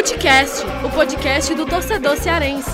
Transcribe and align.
Futecast, 0.00 0.64
o 0.82 0.90
podcast 0.94 1.54
do 1.54 1.66
torcedor 1.66 2.16
cearense. 2.16 2.70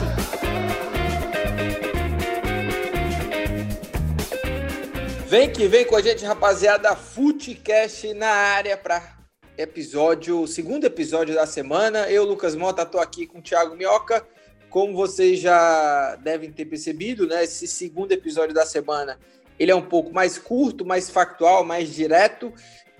Vem 5.26 5.50
que 5.50 5.66
vem 5.66 5.84
com 5.84 5.96
a 5.96 6.00
gente, 6.00 6.24
rapaziada. 6.24 6.94
Futecast 6.94 8.14
na 8.14 8.28
área 8.28 8.76
para 8.76 9.18
episódio, 9.58 10.46
segundo 10.46 10.84
episódio 10.84 11.34
da 11.34 11.46
semana. 11.46 12.08
Eu, 12.08 12.24
Lucas 12.24 12.54
Mota, 12.54 12.82
estou 12.82 13.00
aqui 13.00 13.26
com 13.26 13.40
o 13.40 13.42
Thiago 13.42 13.74
Minhoca. 13.74 14.24
Como 14.70 14.94
vocês 14.94 15.40
já 15.40 16.14
devem 16.22 16.52
ter 16.52 16.66
percebido, 16.66 17.26
né, 17.26 17.42
esse 17.42 17.66
segundo 17.66 18.12
episódio 18.12 18.54
da 18.54 18.64
semana 18.64 19.18
ele 19.58 19.70
é 19.70 19.74
um 19.74 19.82
pouco 19.82 20.12
mais 20.12 20.38
curto, 20.38 20.84
mais 20.84 21.10
factual, 21.10 21.64
mais 21.64 21.92
direto. 21.92 22.52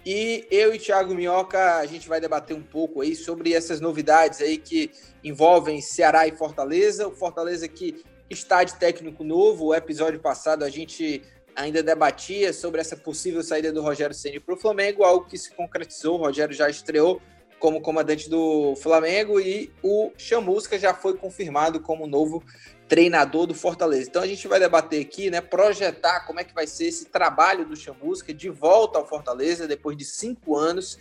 E 0.08 0.46
eu 0.52 0.72
e 0.72 0.78
Thiago 0.78 1.12
Minhoca, 1.16 1.78
a 1.78 1.84
gente 1.84 2.08
vai 2.08 2.20
debater 2.20 2.56
um 2.56 2.62
pouco 2.62 3.00
aí 3.00 3.16
sobre 3.16 3.52
essas 3.52 3.80
novidades 3.80 4.40
aí 4.40 4.56
que 4.56 4.92
envolvem 5.24 5.80
Ceará 5.80 6.28
e 6.28 6.36
Fortaleza. 6.36 7.08
O 7.08 7.10
Fortaleza 7.10 7.66
que 7.66 8.04
está 8.30 8.62
de 8.62 8.76
técnico 8.76 9.24
novo. 9.24 9.66
O 9.66 9.74
episódio 9.74 10.20
passado 10.20 10.64
a 10.64 10.70
gente 10.70 11.24
ainda 11.56 11.82
debatia 11.82 12.52
sobre 12.52 12.80
essa 12.80 12.96
possível 12.96 13.42
saída 13.42 13.72
do 13.72 13.82
Rogério 13.82 14.14
Ceni 14.14 14.38
para 14.38 14.54
o 14.54 14.56
Flamengo, 14.56 15.02
algo 15.02 15.26
que 15.26 15.36
se 15.36 15.52
concretizou. 15.52 16.14
O 16.14 16.22
Rogério 16.22 16.54
já 16.54 16.70
estreou 16.70 17.20
como 17.58 17.80
comandante 17.80 18.30
do 18.30 18.76
Flamengo 18.76 19.40
e 19.40 19.72
o 19.82 20.12
Chamusca 20.16 20.78
já 20.78 20.94
foi 20.94 21.16
confirmado 21.16 21.80
como 21.80 22.06
novo 22.06 22.44
treinador 22.88 23.46
do 23.46 23.54
Fortaleza. 23.54 24.08
Então 24.08 24.22
a 24.22 24.26
gente 24.26 24.46
vai 24.46 24.60
debater 24.60 25.00
aqui, 25.00 25.30
né, 25.30 25.40
projetar 25.40 26.20
como 26.26 26.40
é 26.40 26.44
que 26.44 26.54
vai 26.54 26.66
ser 26.66 26.86
esse 26.86 27.06
trabalho 27.06 27.66
do 27.66 27.76
Chamusca 27.76 28.32
de 28.32 28.48
volta 28.48 28.98
ao 28.98 29.06
Fortaleza 29.06 29.66
depois 29.66 29.96
de 29.96 30.04
cinco 30.04 30.56
anos. 30.56 30.98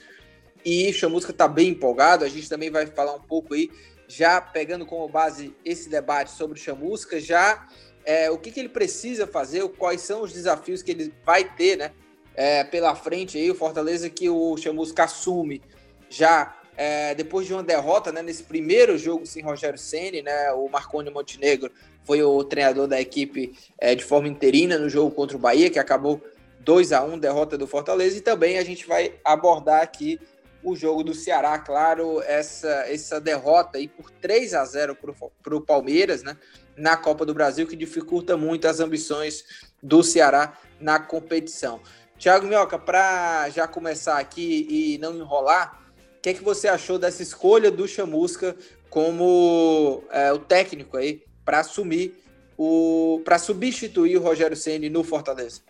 E 0.64 0.92
Chamusca 0.94 1.32
está 1.32 1.48
bem 1.48 1.70
empolgado. 1.70 2.26
A 2.26 2.30
gente 2.30 2.50
também 2.50 2.72
vai 2.72 2.88
falar 2.88 3.14
um 3.14 3.22
pouco 3.22 3.54
aí, 3.54 3.70
já 4.08 4.42
pegando 4.42 4.86
como 4.86 5.08
base 5.08 5.56
esse 5.64 5.90
debate 5.90 6.32
sobre 6.32 6.60
o 6.60 6.62
Chamusca, 6.62 7.20
já 7.20 7.68
é, 8.04 8.30
o 8.32 8.38
que, 8.38 8.52
que 8.52 8.60
ele 8.60 8.70
precisa 8.70 9.28
fazer, 9.28 9.68
quais 9.70 10.02
são 10.02 10.22
os 10.22 10.32
desafios 10.32 10.82
que 10.82 10.92
ele 10.92 11.14
vai 11.24 11.44
ter, 11.56 11.78
né, 11.78 11.92
é, 12.36 12.64
pela 12.64 12.96
frente 12.96 13.38
aí, 13.38 13.50
o 13.50 13.56
Fortaleza 13.56 14.10
que 14.10 14.30
o 14.30 14.58
Chamusca 14.58 15.04
assume 15.04 15.62
já 16.10 16.56
é, 16.78 17.16
depois 17.16 17.48
de 17.48 17.54
uma 17.54 17.64
derrota 17.64 18.12
né, 18.12 18.22
nesse 18.22 18.44
primeiro 18.44 18.98
jogo 18.98 19.26
sem 19.26 19.44
Rogério 19.44 19.80
Ceni, 19.80 20.22
né, 20.22 20.52
o 20.52 20.68
Marconi 20.68 21.10
Montenegro 21.10 21.72
foi 22.04 22.22
o 22.22 22.44
treinador 22.44 22.88
da 22.88 23.00
equipe 23.00 23.58
é, 23.80 23.96
de 23.96 24.04
forma 24.04 24.28
interina 24.28 24.78
no 24.78 24.90
jogo 24.90 25.12
contra 25.12 25.36
o 25.36 25.40
Bahia, 25.40 25.70
que 25.70 25.80
acabou 25.80 26.22
2 26.60 26.92
a 26.92 27.04
1 27.04 27.18
derrota 27.20 27.58
do 27.58 27.68
Fortaleza, 27.68 28.18
e 28.18 28.22
também 28.22 28.58
a 28.58 28.64
gente 28.64 28.86
vai 28.86 29.14
abordar 29.24 29.82
aqui 29.82 30.20
o 30.64 30.76
jogo 30.76 31.04
do 31.04 31.14
Ceará, 31.14 31.60
claro, 31.60 32.22
essa, 32.24 32.68
essa 32.88 33.22
derrota 33.22 33.78
aí 33.78 33.88
por 33.88 34.10
3 34.10 34.54
a 34.56 34.66
0 34.66 34.98
para 35.44 35.56
o 35.56 35.62
Palmeiras, 35.62 36.24
né, 36.24 36.36
na 36.76 36.98
Copa 36.98 37.26
do 37.26 37.34
Brasil, 37.34 37.68
que 37.68 37.76
dificulta 37.76 38.36
muito 38.36 38.68
as 38.68 38.80
ambições 38.80 39.44
do 39.82 40.02
Ceará 40.04 40.58
na 40.80 41.00
competição. 41.00 41.80
Thiago 42.18 42.48
Minhoca, 42.48 42.80
para 42.80 43.50
já 43.50 43.68
começar 43.68 44.18
aqui 44.18 44.66
e 44.70 44.98
não 44.98 45.16
enrolar, 45.16 45.85
que, 46.26 46.30
é 46.30 46.34
que 46.34 46.44
você 46.44 46.68
achou 46.68 46.98
dessa 46.98 47.22
escolha 47.22 47.70
do 47.70 47.88
Chamusca 47.88 48.56
como 48.90 50.04
é, 50.10 50.34
o 50.34 50.40
técnico 50.40 50.98
aí 50.98 51.22
para 51.46 51.60
assumir 51.60 52.16
o 52.58 53.22
para 53.24 53.38
substituir 53.38 54.18
o 54.18 54.24
Rogério 54.24 54.58
Ceni 54.58 54.90
no 54.90 55.04
Fortaleza? 55.04 55.62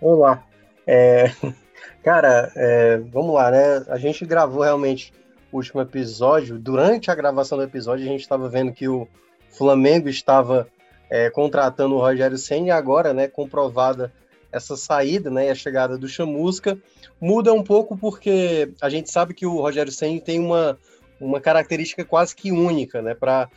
Olá, 0.00 0.42
é, 0.86 1.30
cara, 2.02 2.50
é, 2.56 2.96
vamos 3.12 3.34
lá, 3.34 3.50
né? 3.50 3.84
A 3.88 3.98
gente 3.98 4.24
gravou 4.24 4.62
realmente 4.62 5.12
o 5.52 5.58
último 5.58 5.82
episódio. 5.82 6.58
Durante 6.58 7.10
a 7.10 7.14
gravação 7.14 7.58
do 7.58 7.64
episódio, 7.64 8.06
a 8.06 8.08
gente 8.08 8.22
estava 8.22 8.48
vendo 8.48 8.72
que 8.72 8.88
o 8.88 9.06
Flamengo 9.50 10.08
estava 10.08 10.66
é, 11.10 11.28
contratando 11.28 11.94
o 11.94 12.00
Rogério 12.00 12.38
Ceni 12.38 12.68
e 12.68 12.70
agora, 12.70 13.12
né, 13.12 13.28
comprovada 13.28 14.10
essa 14.54 14.76
saída, 14.76 15.30
né, 15.30 15.50
a 15.50 15.54
chegada 15.54 15.98
do 15.98 16.06
Chamusca, 16.06 16.78
muda 17.20 17.52
um 17.52 17.62
pouco 17.62 17.96
porque 17.96 18.72
a 18.80 18.88
gente 18.88 19.10
sabe 19.10 19.34
que 19.34 19.44
o 19.44 19.60
Rogério 19.60 19.90
Senna 19.90 20.20
tem 20.20 20.38
uma, 20.38 20.78
uma 21.20 21.40
característica 21.40 22.04
quase 22.04 22.36
que 22.36 22.52
única, 22.52 23.02
né, 23.02 23.14
para 23.14 23.50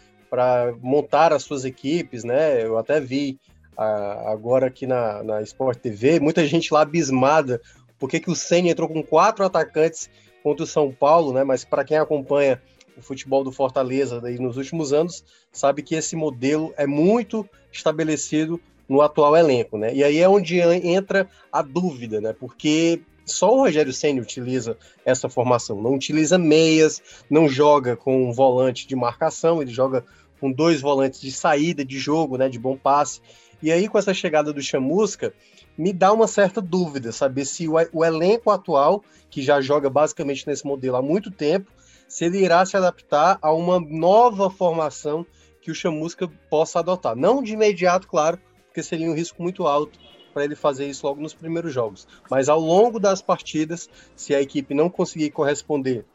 montar 0.81 1.31
as 1.31 1.43
suas 1.43 1.63
equipes, 1.65 2.23
né, 2.23 2.65
eu 2.65 2.79
até 2.79 2.99
vi 2.99 3.39
a, 3.77 4.31
agora 4.31 4.67
aqui 4.67 4.87
na, 4.87 5.21
na 5.23 5.41
Sport 5.43 5.77
TV, 5.77 6.19
muita 6.19 6.45
gente 6.47 6.73
lá 6.73 6.81
abismada 6.81 7.61
porque 7.99 8.19
que 8.19 8.29
o 8.29 8.35
Senna 8.35 8.69
entrou 8.69 8.89
com 8.89 9.03
quatro 9.03 9.45
atacantes 9.45 10.09
contra 10.43 10.63
o 10.63 10.67
São 10.67 10.91
Paulo, 10.91 11.31
né, 11.31 11.43
mas 11.43 11.63
para 11.63 11.83
quem 11.83 11.97
acompanha 11.97 12.59
o 12.97 13.01
futebol 13.03 13.43
do 13.43 13.51
Fortaleza 13.51 14.19
aí 14.25 14.39
nos 14.39 14.57
últimos 14.57 14.91
anos, 14.91 15.23
sabe 15.51 15.83
que 15.83 15.93
esse 15.93 16.15
modelo 16.15 16.73
é 16.75 16.87
muito 16.87 17.47
estabelecido 17.71 18.59
no 18.87 19.01
atual 19.01 19.35
elenco, 19.35 19.77
né? 19.77 19.93
E 19.93 20.03
aí 20.03 20.19
é 20.19 20.29
onde 20.29 20.59
entra 20.59 21.27
a 21.51 21.61
dúvida, 21.61 22.21
né? 22.21 22.33
Porque 22.33 23.01
só 23.25 23.53
o 23.53 23.59
Rogério 23.59 23.91
Senna 23.91 24.21
utiliza 24.21 24.77
essa 25.05 25.27
formação, 25.27 25.81
não 25.81 25.93
utiliza 25.93 26.37
meias, 26.37 27.01
não 27.29 27.47
joga 27.49 27.97
com 27.97 28.29
um 28.29 28.31
volante 28.31 28.87
de 28.87 28.95
marcação, 28.95 29.61
ele 29.61 29.71
joga 29.71 30.05
com 30.39 30.51
dois 30.51 30.79
volantes 30.79 31.19
de 31.19 31.31
saída 31.31 31.83
de 31.83 31.99
jogo, 31.99 32.37
né, 32.37 32.47
de 32.47 32.57
bom 32.57 32.77
passe. 32.77 33.21
E 33.61 33.71
aí 33.71 33.87
com 33.87 33.97
essa 33.97 34.13
chegada 34.13 34.53
do 34.53 34.61
Chamusca, 34.61 35.33
me 35.77 35.91
dá 35.91 36.13
uma 36.13 36.27
certa 36.27 36.61
dúvida, 36.61 37.11
saber 37.11 37.45
se 37.45 37.67
o, 37.67 37.73
o 37.91 38.05
elenco 38.05 38.49
atual, 38.49 39.03
que 39.29 39.41
já 39.41 39.59
joga 39.59 39.89
basicamente 39.89 40.47
nesse 40.47 40.65
modelo 40.65 40.95
há 40.95 41.01
muito 41.01 41.29
tempo, 41.29 41.69
se 42.07 42.25
ele 42.25 42.39
irá 42.39 42.65
se 42.65 42.77
adaptar 42.77 43.37
a 43.41 43.51
uma 43.51 43.79
nova 43.79 44.49
formação 44.49 45.25
que 45.61 45.69
o 45.69 45.75
Chamusca 45.75 46.29
possa 46.49 46.79
adotar. 46.79 47.15
Não 47.15 47.43
de 47.43 47.53
imediato, 47.53 48.07
claro, 48.07 48.39
porque 48.77 48.83
seria 48.83 49.09
um 49.09 49.15
risco 49.15 49.41
muito 49.41 49.65
alto 49.65 49.97
para 50.31 50.43
ele 50.43 50.55
fazer 50.55 50.87
isso 50.87 51.03
logo 51.07 51.19
nos 51.19 51.33
primeiros 51.33 51.73
jogos. 51.73 52.07
Mas 52.29 52.47
ao 52.47 52.59
longo 52.59 52.99
das 52.99 53.23
partidas, 53.23 53.89
se 54.15 54.35
a 54.35 54.41
equipe 54.41 54.75
não 54.75 54.87
conseguir 54.87 55.31
corresponder, 55.31 56.05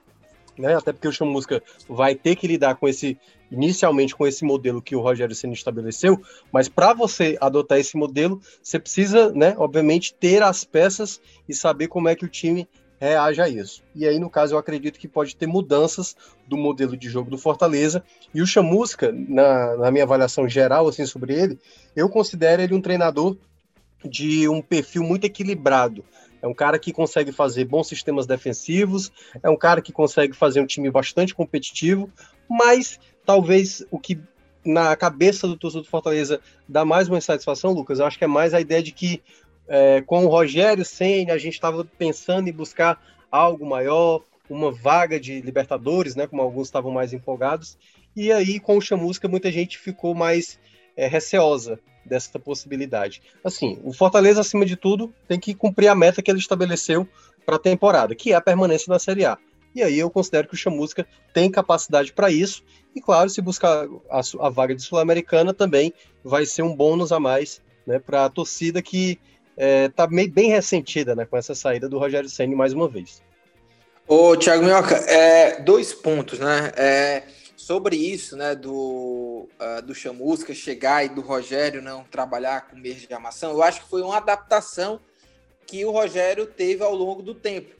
né, 0.57 0.77
até 0.77 0.93
porque 0.93 1.09
o 1.09 1.13
Chamusca 1.13 1.61
vai 1.89 2.15
ter 2.15 2.37
que 2.37 2.47
lidar 2.47 2.77
com 2.77 2.87
esse 2.87 3.19
inicialmente 3.51 4.15
com 4.15 4.27
esse 4.27 4.45
modelo 4.45 4.81
que 4.81 4.95
o 4.95 5.01
Rogério 5.01 5.35
Senna 5.35 5.55
estabeleceu, 5.55 6.23
mas 6.53 6.69
para 6.69 6.95
você 6.95 7.37
adotar 7.41 7.79
esse 7.79 7.97
modelo, 7.97 8.41
você 8.63 8.79
precisa, 8.79 9.33
né, 9.33 9.57
obviamente, 9.59 10.15
ter 10.15 10.41
as 10.41 10.63
peças 10.63 11.21
e 11.49 11.53
saber 11.53 11.89
como 11.89 12.09
é 12.09 12.15
que 12.15 12.25
o 12.25 12.29
time 12.29 12.69
reage 13.03 13.41
a 13.41 13.49
isso. 13.49 13.83
E 13.97 14.07
aí, 14.07 14.17
no 14.21 14.31
caso, 14.31 14.55
eu 14.55 14.59
acredito 14.59 14.97
que 14.97 15.09
pode 15.09 15.35
ter 15.35 15.49
mudanças 15.49 16.17
do 16.47 16.57
modelo 16.57 16.97
de 16.97 17.09
jogo 17.09 17.29
do 17.29 17.37
Fortaleza. 17.37 18.05
E 18.33 18.41
o 18.41 18.47
Chamusca, 18.47 19.11
na, 19.13 19.77
na 19.77 19.91
minha 19.91 20.05
avaliação 20.05 20.49
geral 20.49 20.87
assim 20.87 21.05
sobre 21.05 21.35
ele, 21.35 21.59
eu 21.97 22.09
considero 22.09 22.63
ele 22.63 22.75
um 22.75 22.81
treinador 22.81 23.37
de 24.05 24.49
um 24.49 24.63
perfil 24.63 25.03
muito 25.03 25.25
equilibrado. 25.25 26.05
É 26.41 26.47
um 26.47 26.55
cara 26.55 26.79
que 26.79 26.93
consegue 26.93 27.33
fazer 27.33 27.65
bons 27.65 27.89
sistemas 27.89 28.25
defensivos, 28.25 29.11
é 29.43 29.51
um 29.51 29.57
cara 29.57 29.83
que 29.83 29.93
consegue 29.93 30.33
fazer 30.33 30.61
um 30.61 30.67
time 30.67 30.89
bastante 30.89 31.35
competitivo, 31.35 32.09
mas 32.49 33.01
talvez 33.27 33.85
o 33.91 33.99
que 33.99 34.21
na 34.65 34.95
cabeça 34.95 35.49
do 35.49 35.57
torcedor 35.57 35.83
do 35.83 35.91
Fortaleza 35.91 36.41
dá 36.69 36.85
mais 36.85 37.09
uma 37.09 37.19
insatisfação, 37.19 37.73
Lucas, 37.73 37.99
eu 37.99 38.07
acho 38.07 38.17
que 38.17 38.25
é 38.25 38.29
mais 38.29 38.55
a 38.55 38.61
ideia 38.61 38.83
de 38.83 38.93
que 38.93 39.21
é, 39.73 40.03
com 40.03 40.27
o 40.27 40.29
Rogério 40.29 40.85
Senna, 40.85 41.33
a 41.33 41.39
gente 41.39 41.55
estava 41.55 41.83
pensando 41.83 42.47
em 42.47 42.53
buscar 42.53 43.03
algo 43.31 43.65
maior, 43.65 44.21
uma 44.51 44.71
vaga 44.71 45.19
de 45.19 45.41
Libertadores, 45.41 46.15
né, 46.15 46.27
como 46.27 46.43
alguns 46.43 46.69
estavam 46.69 46.93
mais 46.93 47.15
empolgados, 47.15 47.79
e 48.15 48.31
aí 48.31 48.61
com 48.61 48.77
o 48.77 48.83
Chamusca 48.83 49.27
muita 49.27 49.51
gente 49.51 49.79
ficou 49.79 50.15
mais 50.15 50.61
é, 50.95 51.07
receosa 51.07 51.81
dessa 52.05 52.39
possibilidade. 52.39 53.23
Assim, 53.43 53.81
o 53.83 53.95
Fortaleza, 53.95 54.43
acima 54.43 54.67
de 54.67 54.77
tudo, 54.77 55.11
tem 55.27 55.41
que 55.41 55.55
cumprir 55.55 55.89
a 55.89 55.95
meta 55.95 56.21
que 56.21 56.31
ele 56.31 56.39
estabeleceu 56.39 57.09
para 57.47 57.57
a 57.57 57.59
temporada, 57.59 58.15
que 58.15 58.33
é 58.33 58.35
a 58.35 58.43
permanência 58.43 58.93
na 58.93 58.99
Série 58.99 59.25
A. 59.25 59.39
E 59.75 59.83
aí 59.83 59.99
eu 59.99 60.11
considero 60.11 60.49
que 60.49 60.55
o 60.55 60.59
Chamusca 60.59 61.07
tem 61.33 61.51
capacidade 61.51 62.13
para 62.13 62.31
isso, 62.31 62.63
e 62.95 63.01
claro, 63.01 63.31
se 63.31 63.41
buscar 63.41 63.87
a, 64.11 64.21
a 64.39 64.51
vaga 64.51 64.75
de 64.75 64.83
Sul-Americana 64.83 65.55
também 65.55 65.95
vai 66.23 66.45
ser 66.45 66.61
um 66.61 66.77
bônus 66.77 67.11
a 67.11 67.19
mais 67.19 67.63
né, 67.87 67.99
para 67.99 68.27
a 68.27 68.31
torcida 68.31 68.83
que 68.83 69.19
é, 69.57 69.91
bem 70.31 70.51
ressentida 70.51 71.15
né, 71.15 71.25
com 71.25 71.37
essa 71.37 71.55
saída 71.55 71.89
do 71.89 71.99
Rogério 71.99 72.29
Senna 72.29 72.57
mais 72.57 72.73
uma 72.73 72.89
vez. 72.89 73.23
Ô, 74.07 74.37
Thiago 74.37 74.65
Minhoca, 74.65 74.97
é, 74.97 75.61
dois 75.61 75.93
pontos, 75.93 76.39
né? 76.39 76.73
É, 76.77 77.23
sobre 77.57 77.97
isso, 77.97 78.37
né, 78.37 78.57
do, 78.57 79.49
uh, 79.61 79.83
do 79.83 79.95
Chamusca 79.95 80.53
chegar 80.53 81.05
e 81.05 81.09
do 81.09 81.21
Rogério 81.21 81.81
não 81.81 82.03
trabalhar 82.03 82.69
com 82.69 82.77
mês 82.77 83.03
de 83.03 83.15
armação, 83.15 83.53
eu 83.53 83.63
acho 83.63 83.83
que 83.83 83.89
foi 83.89 84.03
uma 84.03 84.17
adaptação 84.17 85.01
que 85.65 85.85
o 85.85 85.93
Rogério 85.93 86.45
teve 86.45 86.83
ao 86.83 86.95
longo 86.95 87.23
do 87.23 87.35
tempo. 87.35 87.75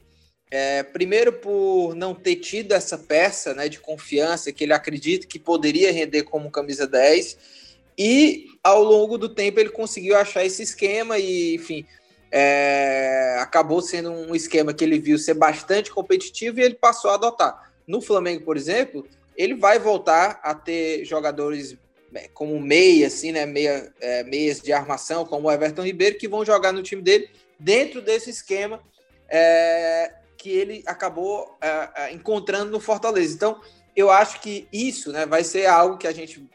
É, 0.49 0.83
primeiro 0.83 1.33
por 1.33 1.95
não 1.95 2.15
ter 2.15 2.37
tido 2.37 2.73
essa 2.73 2.97
peça 2.97 3.53
né, 3.53 3.67
de 3.67 3.79
confiança 3.79 4.51
que 4.53 4.63
ele 4.63 4.73
acredita 4.73 5.27
que 5.27 5.39
poderia 5.39 5.91
render 5.91 6.23
como 6.23 6.49
camisa 6.49 6.87
10, 6.87 7.37
e 7.97 8.47
ao 8.63 8.83
longo 8.83 9.17
do 9.17 9.29
tempo 9.29 9.59
ele 9.59 9.69
conseguiu 9.69 10.17
achar 10.17 10.45
esse 10.45 10.63
esquema 10.63 11.17
e, 11.17 11.55
enfim, 11.55 11.85
é, 12.31 13.37
acabou 13.39 13.81
sendo 13.81 14.11
um 14.11 14.33
esquema 14.33 14.73
que 14.73 14.83
ele 14.83 14.99
viu 14.99 15.17
ser 15.17 15.35
bastante 15.35 15.91
competitivo 15.91 16.59
e 16.59 16.63
ele 16.63 16.75
passou 16.75 17.11
a 17.11 17.15
adotar. 17.15 17.73
No 17.87 18.01
Flamengo, 18.01 18.43
por 18.43 18.57
exemplo, 18.57 19.05
ele 19.35 19.55
vai 19.55 19.79
voltar 19.79 20.39
a 20.43 20.55
ter 20.55 21.05
jogadores 21.05 21.77
é, 22.13 22.27
como 22.33 22.59
meia, 22.59 23.07
assim, 23.07 23.31
né? 23.31 23.45
Meia, 23.45 23.91
é, 23.99 24.23
meias 24.23 24.59
de 24.59 24.71
armação, 24.71 25.25
como 25.25 25.47
o 25.47 25.51
Everton 25.51 25.83
Ribeiro, 25.83 26.17
que 26.17 26.27
vão 26.27 26.45
jogar 26.45 26.71
no 26.71 26.83
time 26.83 27.01
dele 27.01 27.29
dentro 27.59 28.01
desse 28.01 28.29
esquema 28.29 28.81
é, 29.29 30.13
que 30.37 30.49
ele 30.49 30.83
acabou 30.85 31.57
é, 31.61 31.89
é 31.95 32.13
encontrando 32.13 32.71
no 32.71 32.79
Fortaleza. 32.79 33.33
Então, 33.33 33.61
eu 33.95 34.09
acho 34.11 34.41
que 34.41 34.67
isso 34.71 35.11
né, 35.11 35.25
vai 35.25 35.43
ser 35.43 35.65
algo 35.65 35.97
que 35.97 36.07
a 36.07 36.11
gente. 36.11 36.47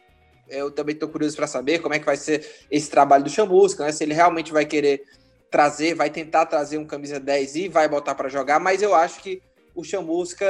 Eu 0.49 0.71
também 0.71 0.95
estou 0.95 1.09
curioso 1.09 1.37
para 1.37 1.47
saber 1.47 1.81
como 1.81 1.95
é 1.95 1.99
que 1.99 2.07
vai 2.07 2.17
ser 2.17 2.49
esse 2.71 2.91
trabalho 2.91 3.25
do 3.25 3.31
Chamusca, 3.31 3.85
né? 3.85 3.93
Se 3.93 4.05
ele 4.05 4.15
realmente 4.15 4.53
vai 4.53 4.65
querer 4.65 5.03
trazer, 5.51 5.95
vai 5.95 6.11
tentar 6.11 6.47
trazer 6.47 6.79
um 6.79 6.87
camisa 6.87 7.19
10 7.19 7.57
e 7.57 7.69
vai 7.69 7.89
botar 7.89 8.15
para 8.15 8.29
jogar, 8.29 8.61
mas 8.61 8.83
eu 8.83 8.95
acho 8.95 9.21
que 9.21 9.41
o 9.75 9.83
Chamusca 9.83 10.47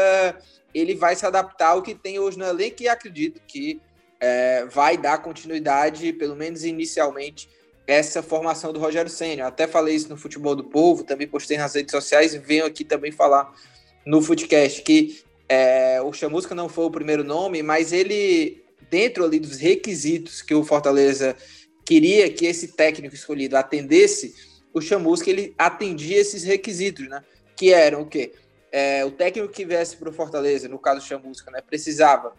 ele 0.75 0.95
vai 0.95 1.15
se 1.15 1.25
adaptar 1.25 1.69
ao 1.69 1.83
que 1.83 1.95
tem 1.95 2.19
hoje 2.19 2.39
no 2.39 2.45
elenco 2.45 2.83
e 2.83 2.89
acredito 2.89 3.41
que 3.47 3.81
é, 4.21 4.65
vai 4.67 4.97
dar 4.97 5.19
continuidade, 5.19 6.13
pelo 6.13 6.35
menos 6.35 6.65
inicialmente, 6.65 7.49
essa 7.87 8.23
formação 8.23 8.73
do 8.73 8.81
Rogério 8.81 9.11
Senna. 9.11 9.47
Até 9.47 9.67
falei 9.67 9.95
isso 9.95 10.09
no 10.09 10.17
Futebol 10.17 10.55
do 10.55 10.65
Povo, 10.65 11.05
também 11.05 11.27
postei 11.27 11.57
nas 11.57 11.75
redes 11.75 11.93
sociais 11.93 12.35
e 12.35 12.39
venho 12.39 12.67
aqui 12.67 12.85
também 12.85 13.13
falar 13.13 13.53
no 14.05 14.21
Footcast 14.21 14.83
que 14.83 15.23
é, 15.49 16.01
o 16.03 16.13
Chamusca 16.13 16.55
não 16.55 16.69
foi 16.69 16.85
o 16.85 16.91
primeiro 16.91 17.25
nome, 17.25 17.63
mas 17.63 17.93
ele, 17.93 18.63
dentro 18.91 19.25
ali 19.25 19.39
dos 19.39 19.59
requisitos 19.59 20.43
que 20.43 20.55
o 20.55 20.65
Fortaleza 20.65 21.37
queria 21.85 22.31
que 22.31 22.47
esse 22.47 22.69
técnico 22.69 23.15
escolhido 23.15 23.57
atendesse, 23.57 24.35
o 24.75 24.81
Chamusca 24.81 25.31
ele 25.31 25.55
atendia 25.57 26.19
esses 26.19 26.45
requisitos, 26.45 27.09
né? 27.09 27.23
Que 27.57 27.73
eram 27.73 28.03
o 28.03 28.07
quê? 28.07 28.33
É, 28.71 29.05
o 29.05 29.11
técnico 29.11 29.53
que 29.53 29.65
viesse 29.65 29.97
para 29.97 30.11
o 30.11 30.13
Fortaleza, 30.13 30.69
no 30.69 30.79
caso 30.79 31.07
Chamusca, 31.07 31.51
né, 31.51 31.63
precisava, 31.63 32.35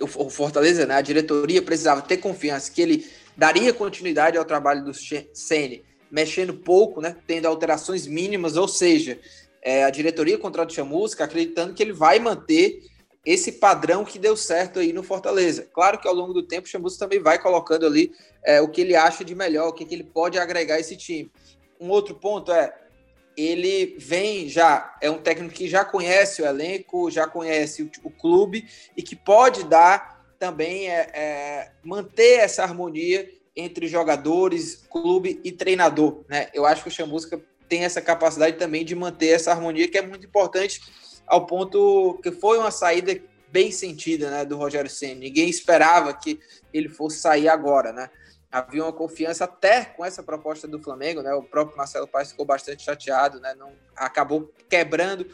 o 0.00 0.30
Fortaleza, 0.30 0.86
né, 0.86 0.94
a 0.94 1.00
diretoria 1.00 1.60
precisava 1.60 2.00
ter 2.00 2.18
confiança 2.18 2.70
que 2.70 2.80
ele 2.80 3.06
daria 3.36 3.72
continuidade 3.72 4.38
ao 4.38 4.44
trabalho 4.44 4.84
do 4.84 4.92
Ceni, 4.94 5.84
mexendo 6.10 6.54
pouco, 6.54 7.00
né, 7.00 7.16
tendo 7.26 7.46
alterações 7.46 8.06
mínimas, 8.06 8.56
ou 8.56 8.68
seja, 8.68 9.18
é, 9.60 9.84
a 9.84 9.90
diretoria 9.90 10.38
contrata 10.38 10.70
o 10.70 10.74
Chamusca 10.74 11.24
acreditando 11.24 11.74
que 11.74 11.82
ele 11.82 11.92
vai 11.92 12.20
manter 12.20 12.80
esse 13.24 13.52
padrão 13.52 14.04
que 14.04 14.18
deu 14.18 14.36
certo 14.36 14.80
aí 14.80 14.92
no 14.92 15.02
Fortaleza. 15.02 15.68
Claro 15.72 15.98
que 15.98 16.08
ao 16.08 16.14
longo 16.14 16.32
do 16.32 16.42
tempo 16.42 16.66
o 16.66 16.70
Chamusca 16.70 16.98
também 16.98 17.20
vai 17.20 17.40
colocando 17.40 17.86
ali 17.86 18.12
é, 18.44 18.60
o 18.60 18.68
que 18.68 18.80
ele 18.80 18.96
acha 18.96 19.24
de 19.24 19.34
melhor, 19.34 19.68
o 19.68 19.72
que, 19.72 19.84
que 19.84 19.94
ele 19.94 20.04
pode 20.04 20.38
agregar 20.38 20.76
a 20.76 20.80
esse 20.80 20.96
time. 20.96 21.30
Um 21.80 21.88
outro 21.88 22.14
ponto 22.16 22.52
é, 22.52 22.74
ele 23.36 23.96
vem 23.98 24.48
já, 24.48 24.96
é 25.00 25.08
um 25.10 25.18
técnico 25.18 25.54
que 25.54 25.68
já 25.68 25.84
conhece 25.84 26.42
o 26.42 26.46
elenco, 26.46 27.10
já 27.10 27.26
conhece 27.26 27.82
o, 27.82 27.90
o 28.04 28.10
clube 28.10 28.66
e 28.96 29.02
que 29.02 29.14
pode 29.14 29.64
dar 29.64 30.12
também, 30.38 30.90
é, 30.90 31.08
é, 31.12 31.70
manter 31.84 32.40
essa 32.40 32.64
harmonia 32.64 33.30
entre 33.54 33.86
jogadores, 33.86 34.84
clube 34.90 35.40
e 35.44 35.52
treinador. 35.52 36.24
Né? 36.28 36.48
Eu 36.52 36.66
acho 36.66 36.82
que 36.82 36.88
o 36.88 36.92
Chamusca 36.92 37.40
tem 37.68 37.84
essa 37.84 38.02
capacidade 38.02 38.56
também 38.56 38.84
de 38.84 38.94
manter 38.94 39.28
essa 39.28 39.52
harmonia, 39.52 39.88
que 39.88 39.96
é 39.96 40.02
muito 40.02 40.26
importante, 40.26 40.80
ao 41.26 41.46
ponto 41.46 42.18
que 42.22 42.30
foi 42.30 42.58
uma 42.58 42.70
saída 42.70 43.20
bem 43.50 43.70
sentida 43.70 44.30
né, 44.30 44.44
do 44.44 44.56
Rogério 44.56 44.90
Senna. 44.90 45.20
Ninguém 45.20 45.48
esperava 45.48 46.14
que 46.14 46.40
ele 46.72 46.88
fosse 46.88 47.18
sair 47.18 47.48
agora, 47.48 47.92
né? 47.92 48.10
Havia 48.50 48.82
uma 48.82 48.92
confiança 48.92 49.44
até 49.44 49.84
com 49.84 50.04
essa 50.04 50.22
proposta 50.22 50.66
do 50.66 50.78
Flamengo, 50.78 51.22
né? 51.22 51.32
O 51.34 51.42
próprio 51.42 51.76
Marcelo 51.76 52.08
Paes 52.08 52.30
ficou 52.30 52.44
bastante 52.44 52.82
chateado, 52.82 53.40
né? 53.40 53.54
Não 53.54 53.72
acabou 53.96 54.50
quebrando 54.68 55.26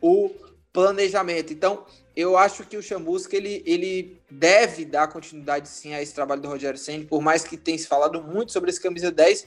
o 0.00 0.30
planejamento. 0.72 1.52
Então, 1.52 1.84
eu 2.16 2.36
acho 2.36 2.64
que 2.64 2.76
o 2.76 2.82
Chamusca 2.82 3.36
ele, 3.36 3.62
ele 3.64 4.20
deve 4.30 4.84
dar 4.84 5.08
continuidade 5.08 5.68
sim 5.68 5.94
a 5.94 6.02
esse 6.02 6.14
trabalho 6.14 6.42
do 6.42 6.48
Rogério 6.48 6.78
Senna, 6.78 7.04
por 7.04 7.22
mais 7.22 7.44
que 7.44 7.56
tenha 7.56 7.78
se 7.78 7.86
falado 7.86 8.22
muito 8.22 8.52
sobre 8.52 8.70
esse 8.70 8.80
camisa 8.80 9.10
10, 9.10 9.46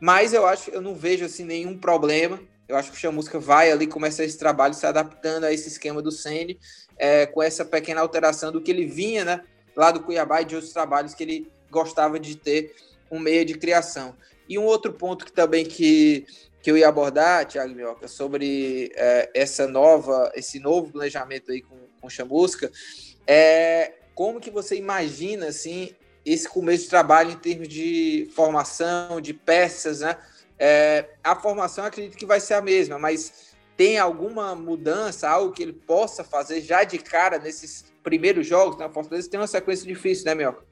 mas 0.00 0.32
eu 0.32 0.46
acho, 0.46 0.70
eu 0.70 0.80
não 0.80 0.94
vejo 0.94 1.24
assim 1.24 1.44
nenhum 1.44 1.78
problema. 1.78 2.40
Eu 2.70 2.76
acho 2.76 2.92
que 2.92 2.96
o 2.96 3.00
Chamusca 3.00 3.38
vai 3.40 3.72
ali 3.72 3.86
começar 3.86 4.24
esse 4.24 4.38
trabalho 4.38 4.74
se 4.74 4.86
adaptando 4.86 5.44
a 5.44 5.52
esse 5.52 5.68
esquema 5.68 6.00
do 6.00 6.12
Ceni, 6.12 6.56
é, 6.96 7.26
com 7.26 7.42
essa 7.42 7.64
pequena 7.64 8.00
alteração 8.00 8.52
do 8.52 8.60
que 8.60 8.70
ele 8.70 8.86
vinha, 8.86 9.24
né, 9.24 9.42
lá 9.74 9.90
do 9.90 10.00
Cuiabá 10.00 10.42
e 10.42 10.44
de 10.44 10.54
outros 10.54 10.72
trabalhos 10.72 11.12
que 11.12 11.24
ele 11.24 11.50
gostava 11.68 12.20
de 12.20 12.36
ter 12.36 12.72
um 13.10 13.18
meio 13.18 13.44
de 13.44 13.54
criação. 13.54 14.16
E 14.48 14.56
um 14.56 14.64
outro 14.64 14.92
ponto 14.92 15.24
que 15.24 15.32
também 15.32 15.64
que, 15.64 16.24
que 16.62 16.70
eu 16.70 16.78
ia 16.78 16.88
abordar, 16.88 17.44
Thiago 17.44 17.74
Mioca, 17.74 18.06
sobre 18.06 18.92
é, 18.94 19.30
essa 19.34 19.66
nova, 19.66 20.30
esse 20.36 20.60
novo 20.60 20.92
planejamento 20.92 21.50
aí 21.50 21.62
com, 21.62 21.76
com 22.00 22.06
o 22.06 22.10
Chamusca, 22.10 22.70
é 23.26 23.94
como 24.14 24.40
que 24.40 24.50
você 24.50 24.76
imagina 24.76 25.48
assim 25.48 25.94
esse 26.24 26.48
começo 26.48 26.84
de 26.84 26.90
trabalho 26.90 27.32
em 27.32 27.38
termos 27.38 27.66
de 27.66 28.30
formação, 28.34 29.20
de 29.20 29.34
peças, 29.34 30.00
né? 30.00 30.16
É, 30.62 31.08
a 31.24 31.34
formação 31.34 31.86
acredito 31.86 32.18
que 32.18 32.26
vai 32.26 32.38
ser 32.38 32.52
a 32.52 32.60
mesma, 32.60 32.98
mas 32.98 33.54
tem 33.78 33.98
alguma 33.98 34.54
mudança, 34.54 35.26
algo 35.26 35.52
que 35.52 35.62
ele 35.62 35.72
possa 35.72 36.22
fazer 36.22 36.60
já 36.60 36.84
de 36.84 36.98
cara 36.98 37.38
nesses 37.38 37.90
primeiros 38.02 38.46
jogos? 38.46 38.76
Né? 38.76 38.86
Fortaleza 38.92 39.30
tem 39.30 39.40
uma 39.40 39.46
sequência 39.46 39.86
difícil, 39.86 40.26
né, 40.26 40.34
Mioca? 40.34 40.62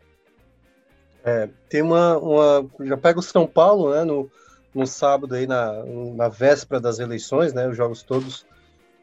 É, 1.24 1.48
tem 1.70 1.80
uma, 1.80 2.18
uma. 2.18 2.70
Já 2.80 2.98
pega 2.98 3.18
o 3.18 3.22
São 3.22 3.46
Paulo, 3.46 3.94
né? 3.94 4.04
No, 4.04 4.30
no 4.74 4.86
sábado 4.86 5.34
aí, 5.34 5.46
na, 5.46 5.82
na 6.14 6.28
véspera 6.28 6.78
das 6.78 6.98
eleições, 6.98 7.54
né? 7.54 7.66
Os 7.66 7.76
jogos 7.76 8.02
todos 8.02 8.42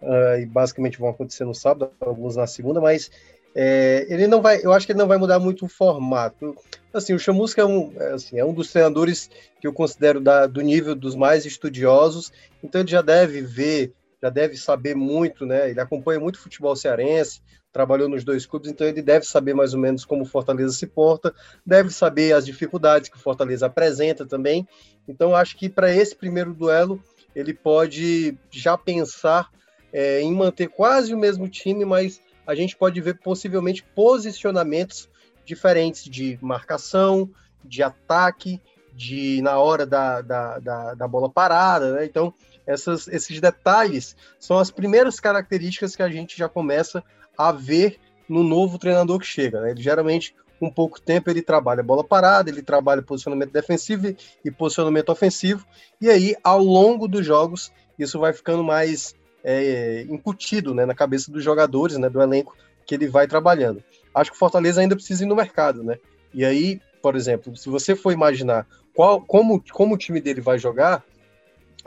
uh, 0.01 0.39
e 0.39 0.45
basicamente 0.45 0.99
vão 0.99 1.09
acontecer 1.09 1.43
no 1.43 1.55
sábado, 1.55 1.91
alguns 1.99 2.35
na 2.35 2.45
segunda, 2.45 2.79
mas 2.79 3.09
é, 3.55 4.05
ele 4.09 4.27
não 4.27 4.41
vai, 4.41 4.59
eu 4.61 4.73
acho 4.73 4.85
que 4.85 4.91
ele 4.91 4.99
não 4.99 5.07
vai 5.07 5.17
mudar 5.17 5.39
muito 5.39 5.65
o 5.65 5.69
formato. 5.69 6.53
Assim, 6.93 7.13
o 7.13 7.19
Chamusca 7.19 7.61
é 7.61 7.65
um, 7.65 7.93
é, 7.97 8.11
assim, 8.11 8.37
é 8.37 8.43
um 8.43 8.53
dos 8.53 8.69
treinadores 8.69 9.29
que 9.61 9.65
eu 9.65 9.71
considero 9.71 10.19
da, 10.19 10.45
do 10.45 10.61
nível 10.61 10.93
dos 10.93 11.15
mais 11.15 11.45
estudiosos, 11.45 12.33
então 12.61 12.81
ele 12.81 12.91
já 12.91 13.01
deve 13.01 13.41
ver, 13.41 13.93
já 14.21 14.29
deve 14.29 14.57
saber 14.57 14.93
muito, 14.93 15.45
né? 15.45 15.69
Ele 15.69 15.79
acompanha 15.79 16.19
muito 16.19 16.35
o 16.35 16.39
futebol 16.39 16.75
cearense, 16.75 17.41
trabalhou 17.71 18.09
nos 18.09 18.23
dois 18.23 18.45
clubes, 18.45 18.69
então 18.69 18.85
ele 18.85 19.01
deve 19.01 19.25
saber 19.25 19.53
mais 19.53 19.73
ou 19.73 19.79
menos 19.79 20.03
como 20.03 20.23
o 20.23 20.27
Fortaleza 20.27 20.73
se 20.73 20.87
porta, 20.87 21.33
deve 21.65 21.89
saber 21.91 22.33
as 22.33 22.45
dificuldades 22.45 23.09
que 23.09 23.17
o 23.17 23.21
Fortaleza 23.21 23.67
apresenta 23.67 24.25
também. 24.25 24.67
Então, 25.07 25.35
acho 25.35 25.57
que 25.57 25.69
para 25.69 25.93
esse 25.93 26.15
primeiro 26.15 26.53
duelo 26.53 27.01
ele 27.33 27.53
pode 27.53 28.37
já 28.49 28.77
pensar 28.77 29.49
é, 29.91 30.21
em 30.21 30.33
manter 30.33 30.67
quase 30.67 31.13
o 31.13 31.17
mesmo 31.17 31.47
time, 31.49 31.85
mas 31.85 32.21
a 32.45 32.55
gente 32.55 32.75
pode 32.75 32.99
ver 33.01 33.19
possivelmente 33.19 33.83
posicionamentos 33.95 35.09
diferentes 35.45 36.03
de 36.03 36.37
marcação, 36.41 37.29
de 37.63 37.83
ataque, 37.83 38.61
de 38.93 39.41
na 39.41 39.59
hora 39.59 39.85
da, 39.85 40.21
da, 40.21 40.59
da, 40.59 40.93
da 40.93 41.07
bola 41.07 41.29
parada, 41.29 41.93
né? 41.93 42.05
Então, 42.05 42.33
essas, 42.65 43.07
esses 43.07 43.39
detalhes 43.39 44.15
são 44.39 44.57
as 44.57 44.71
primeiras 44.71 45.19
características 45.19 45.95
que 45.95 46.01
a 46.01 46.09
gente 46.09 46.37
já 46.37 46.49
começa 46.49 47.03
a 47.37 47.51
ver 47.51 47.99
no 48.27 48.43
novo 48.43 48.79
treinador 48.79 49.19
que 49.19 49.25
chega. 49.25 49.61
Né? 49.61 49.71
Ele 49.71 49.81
geralmente, 49.81 50.35
com 50.59 50.69
pouco 50.71 50.99
tempo, 50.99 51.29
ele 51.29 51.41
trabalha 51.41 51.83
bola 51.83 52.03
parada, 52.03 52.49
ele 52.49 52.61
trabalha 52.61 53.01
posicionamento 53.01 53.51
defensivo 53.51 54.15
e 54.43 54.49
posicionamento 54.49 55.09
ofensivo, 55.09 55.65
e 56.01 56.09
aí, 56.09 56.35
ao 56.43 56.63
longo 56.63 57.07
dos 57.07 57.25
jogos, 57.25 57.71
isso 57.99 58.19
vai 58.19 58.33
ficando 58.33 58.63
mais 58.63 59.15
é, 59.45 60.01
incutido 60.09 60.73
né, 60.73 60.87
na 60.87 60.95
cabeça 60.95 61.31
dos 61.31 61.43
jogadores, 61.43 61.97
né, 61.97 62.09
do 62.09 62.19
elenco 62.19 62.57
que 62.83 62.95
ele 62.95 63.07
vai 63.07 63.27
trabalhando. 63.27 63.83
Acho 64.13 64.31
que 64.31 64.35
o 64.35 64.39
Fortaleza 64.39 64.81
ainda 64.81 64.95
precisa 64.95 65.23
ir 65.23 65.27
no 65.27 65.35
mercado, 65.35 65.83
né? 65.83 65.97
E 66.33 66.43
aí, 66.43 66.81
por 67.01 67.15
exemplo, 67.15 67.55
se 67.55 67.69
você 67.69 67.95
for 67.95 68.11
imaginar 68.11 68.67
qual, 68.93 69.21
como, 69.21 69.63
como 69.71 69.93
o 69.93 69.97
time 69.97 70.19
dele 70.19 70.41
vai 70.41 70.57
jogar, 70.57 71.03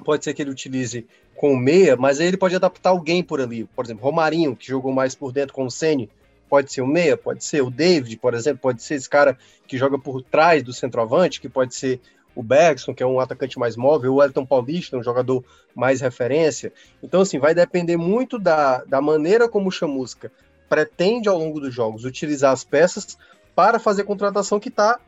pode 0.05 0.25
ser 0.25 0.35
que 0.35 0.43
ele 0.43 0.50
utilize 0.50 1.07
com 1.35 1.57
meia, 1.57 1.97
mas 1.97 2.21
aí 2.21 2.27
ele 2.29 2.37
pode 2.37 2.55
adaptar 2.55 2.91
alguém 2.91 3.23
por 3.23 3.41
ali. 3.41 3.65
Por 3.65 3.85
exemplo, 3.85 4.05
Romarinho, 4.05 4.55
que 4.55 4.67
jogou 4.67 4.93
mais 4.93 5.15
por 5.15 5.33
dentro 5.33 5.55
com 5.55 5.65
o 5.65 5.71
Ceni, 5.71 6.09
pode 6.49 6.73
ser 6.73 6.83
o 6.83 6.87
meia, 6.87 7.17
pode 7.17 7.45
ser 7.45 7.62
o 7.62 7.71
David, 7.71 8.17
por 8.19 8.35
exemplo, 8.35 8.61
pode 8.61 8.83
ser 8.83 8.95
esse 8.95 9.09
cara 9.09 9.37
que 9.67 9.77
joga 9.77 9.99
por 9.99 10.23
trás 10.23 10.62
do 10.62 10.73
centroavante, 10.73 11.41
que 11.41 11.49
pode 11.49 11.75
ser 11.75 12.00
o 12.38 12.42
Bergson, 12.42 12.95
que 12.95 13.02
é 13.02 13.07
um 13.07 13.18
atacante 13.18 13.59
mais 13.59 13.75
móvel, 13.75 14.14
o 14.14 14.23
Elton 14.23 14.47
Paulista, 14.47 14.97
um 14.97 15.02
jogador 15.02 15.45
mais 15.75 16.00
referência. 16.00 16.73
Então, 17.02 17.23
assim, 17.23 17.37
vai 17.37 17.52
depender 17.52 17.97
muito 17.97 18.38
da, 18.38 18.85
da 18.85 19.00
maneira 19.00 19.49
como 19.49 19.68
o 19.68 19.73
Chamusca 19.73 20.30
pretende, 20.68 21.28
ao 21.28 21.37
longo 21.37 21.59
dos 21.59 21.75
jogos, 21.75 22.04
utilizar 22.04 22.52
as 22.52 22.62
peças 22.62 23.18
para 23.57 23.80
fazer 23.80 24.02
a 24.02 24.04
contratação 24.04 24.61
que 24.61 24.68
está 24.68 25.00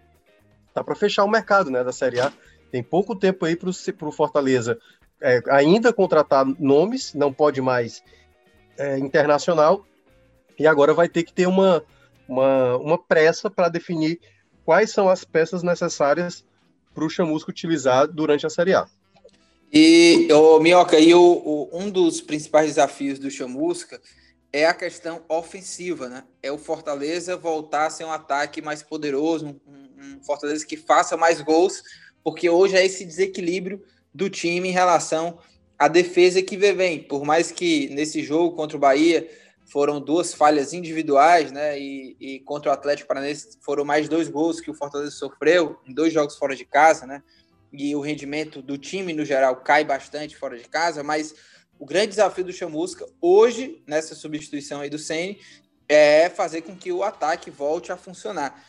tá, 0.74 0.82
para 0.82 0.96
fechar 0.96 1.22
o 1.22 1.30
mercado 1.30 1.70
né, 1.70 1.84
da 1.84 1.92
Série 1.92 2.18
A. 2.18 2.32
Tem 2.68 2.82
pouco 2.82 3.14
tempo 3.14 3.44
aí 3.44 3.54
para 3.54 4.08
o 4.08 4.12
Fortaleza 4.12 4.76
é, 5.20 5.40
ainda 5.50 5.92
contratar 5.92 6.44
nomes, 6.58 7.14
não 7.14 7.32
pode 7.32 7.60
mais 7.60 8.02
é, 8.76 8.98
internacional, 8.98 9.86
e 10.58 10.66
agora 10.66 10.92
vai 10.92 11.08
ter 11.08 11.22
que 11.22 11.32
ter 11.32 11.46
uma, 11.46 11.80
uma, 12.26 12.76
uma 12.78 12.98
pressa 12.98 13.48
para 13.48 13.68
definir 13.68 14.18
quais 14.64 14.90
são 14.90 15.08
as 15.08 15.22
peças 15.22 15.62
necessárias 15.62 16.44
para 16.94 17.04
o 17.04 17.10
Chamusca 17.10 17.50
utilizar 17.50 18.06
durante 18.06 18.46
a 18.46 18.50
Série 18.50 18.74
A. 18.74 18.86
E, 19.72 20.28
o 20.32 20.58
Minhoca, 20.58 20.98
e 20.98 21.14
o, 21.14 21.20
o, 21.22 21.70
um 21.72 21.88
dos 21.88 22.20
principais 22.20 22.66
desafios 22.66 23.18
do 23.18 23.30
Chamusca 23.30 24.00
é 24.52 24.66
a 24.66 24.74
questão 24.74 25.22
ofensiva, 25.28 26.08
né? 26.08 26.24
É 26.42 26.50
o 26.50 26.58
Fortaleza 26.58 27.36
voltar 27.36 27.86
a 27.86 27.90
ser 27.90 28.04
um 28.04 28.10
ataque 28.10 28.60
mais 28.60 28.82
poderoso, 28.82 29.46
um, 29.46 30.16
um 30.16 30.24
Fortaleza 30.24 30.66
que 30.66 30.76
faça 30.76 31.16
mais 31.16 31.40
gols, 31.40 31.82
porque 32.24 32.50
hoje 32.50 32.76
é 32.76 32.84
esse 32.84 33.04
desequilíbrio 33.04 33.80
do 34.12 34.28
time 34.28 34.68
em 34.68 34.72
relação 34.72 35.38
à 35.78 35.86
defesa 35.86 36.42
que 36.42 36.56
vem. 36.56 37.00
Por 37.04 37.24
mais 37.24 37.52
que 37.52 37.88
nesse 37.90 38.24
jogo 38.24 38.56
contra 38.56 38.76
o 38.76 38.80
Bahia 38.80 39.28
foram 39.70 40.00
duas 40.00 40.34
falhas 40.34 40.72
individuais, 40.72 41.52
né? 41.52 41.78
E, 41.78 42.16
e, 42.20 42.40
contra 42.40 42.70
o 42.70 42.74
Atlético 42.74 43.08
Paranaense 43.08 43.56
foram 43.60 43.84
mais 43.84 44.08
dois 44.08 44.28
gols 44.28 44.60
que 44.60 44.70
o 44.70 44.74
Fortaleza 44.74 45.12
sofreu 45.12 45.78
em 45.86 45.94
dois 45.94 46.12
jogos 46.12 46.36
fora 46.36 46.56
de 46.56 46.64
casa, 46.64 47.06
né? 47.06 47.22
E 47.72 47.94
o 47.94 48.00
rendimento 48.00 48.60
do 48.60 48.76
time 48.76 49.12
no 49.12 49.24
geral 49.24 49.56
cai 49.56 49.84
bastante 49.84 50.36
fora 50.36 50.58
de 50.58 50.68
casa, 50.68 51.04
mas 51.04 51.34
o 51.78 51.86
grande 51.86 52.08
desafio 52.08 52.44
do 52.44 52.52
Chamusca 52.52 53.06
hoje, 53.20 53.82
nessa 53.86 54.14
substituição 54.14 54.80
aí 54.80 54.90
do 54.90 54.98
Ceni, 54.98 55.38
é 55.88 56.28
fazer 56.28 56.62
com 56.62 56.74
que 56.74 56.90
o 56.90 57.04
ataque 57.04 57.48
volte 57.48 57.92
a 57.92 57.96
funcionar. 57.96 58.64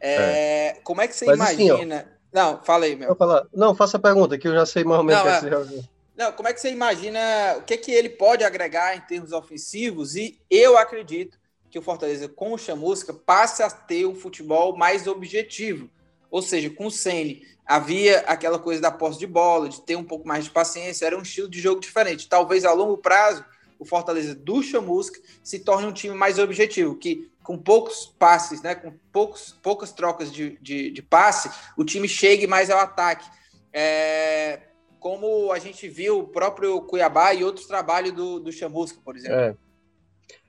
É, 0.00 0.14
é. 0.14 0.80
Como 0.82 1.02
é 1.02 1.06
que 1.06 1.14
você 1.14 1.26
mas, 1.26 1.40
assim, 1.40 1.66
imagina? 1.66 1.96
Assim, 1.96 2.08
não, 2.32 2.62
fala 2.62 2.86
aí, 2.86 2.96
meu. 2.96 3.16
Não, 3.52 3.74
faça 3.74 3.98
a 3.98 4.00
pergunta, 4.00 4.38
que 4.38 4.48
eu 4.48 4.54
já 4.54 4.66
sei 4.66 4.84
mais 4.84 4.98
ou 4.98 5.04
menos 5.04 5.22
não, 5.22 5.40
que 5.40 5.46
é, 5.46 5.84
não, 6.16 6.32
como 6.32 6.48
é 6.48 6.52
que 6.52 6.60
você 6.60 6.70
imagina 6.70 7.20
o 7.58 7.62
que, 7.62 7.76
que 7.76 7.92
ele 7.92 8.08
pode 8.08 8.42
agregar 8.42 8.96
em 8.96 9.00
termos 9.00 9.32
ofensivos? 9.32 10.16
E 10.16 10.40
eu 10.50 10.78
acredito 10.78 11.38
que 11.70 11.78
o 11.78 11.82
Fortaleza, 11.82 12.28
com 12.28 12.52
o 12.52 12.58
Chamusca, 12.58 13.12
passe 13.12 13.62
a 13.62 13.70
ter 13.70 14.06
um 14.06 14.14
futebol 14.14 14.76
mais 14.76 15.06
objetivo. 15.06 15.90
Ou 16.30 16.40
seja, 16.40 16.70
com 16.70 16.86
o 16.86 16.90
Sene 16.90 17.46
havia 17.66 18.20
aquela 18.20 18.58
coisa 18.58 18.80
da 18.80 18.90
posse 18.90 19.18
de 19.18 19.26
bola, 19.26 19.68
de 19.68 19.82
ter 19.82 19.96
um 19.96 20.04
pouco 20.04 20.26
mais 20.26 20.44
de 20.44 20.50
paciência, 20.50 21.04
era 21.04 21.18
um 21.18 21.22
estilo 21.22 21.48
de 21.48 21.60
jogo 21.60 21.80
diferente. 21.80 22.28
Talvez 22.28 22.64
a 22.64 22.72
longo 22.72 22.96
prazo 22.96 23.44
o 23.78 23.84
Fortaleza 23.84 24.34
do 24.34 24.62
Chamusca 24.62 25.20
se 25.42 25.58
torne 25.58 25.86
um 25.86 25.92
time 25.92 26.14
mais 26.14 26.38
objetivo, 26.38 26.96
que 26.96 27.30
com 27.42 27.58
poucos 27.58 28.06
passes, 28.18 28.62
né, 28.62 28.74
com 28.74 28.92
poucos, 29.12 29.54
poucas 29.62 29.92
trocas 29.92 30.32
de, 30.32 30.58
de, 30.62 30.90
de 30.90 31.02
passe, 31.02 31.50
o 31.76 31.84
time 31.84 32.08
chegue 32.08 32.46
mais 32.46 32.70
ao 32.70 32.78
ataque. 32.78 33.28
É, 33.72 34.60
como 35.06 35.52
a 35.52 35.58
gente 35.60 35.88
viu 35.88 36.18
o 36.18 36.26
próprio 36.26 36.80
Cuiabá 36.80 37.32
e 37.32 37.44
outros 37.44 37.68
trabalhos 37.68 38.10
do, 38.10 38.40
do 38.40 38.50
Chamusca, 38.50 38.98
por 39.04 39.14
exemplo. 39.16 39.38
É. 39.38 39.54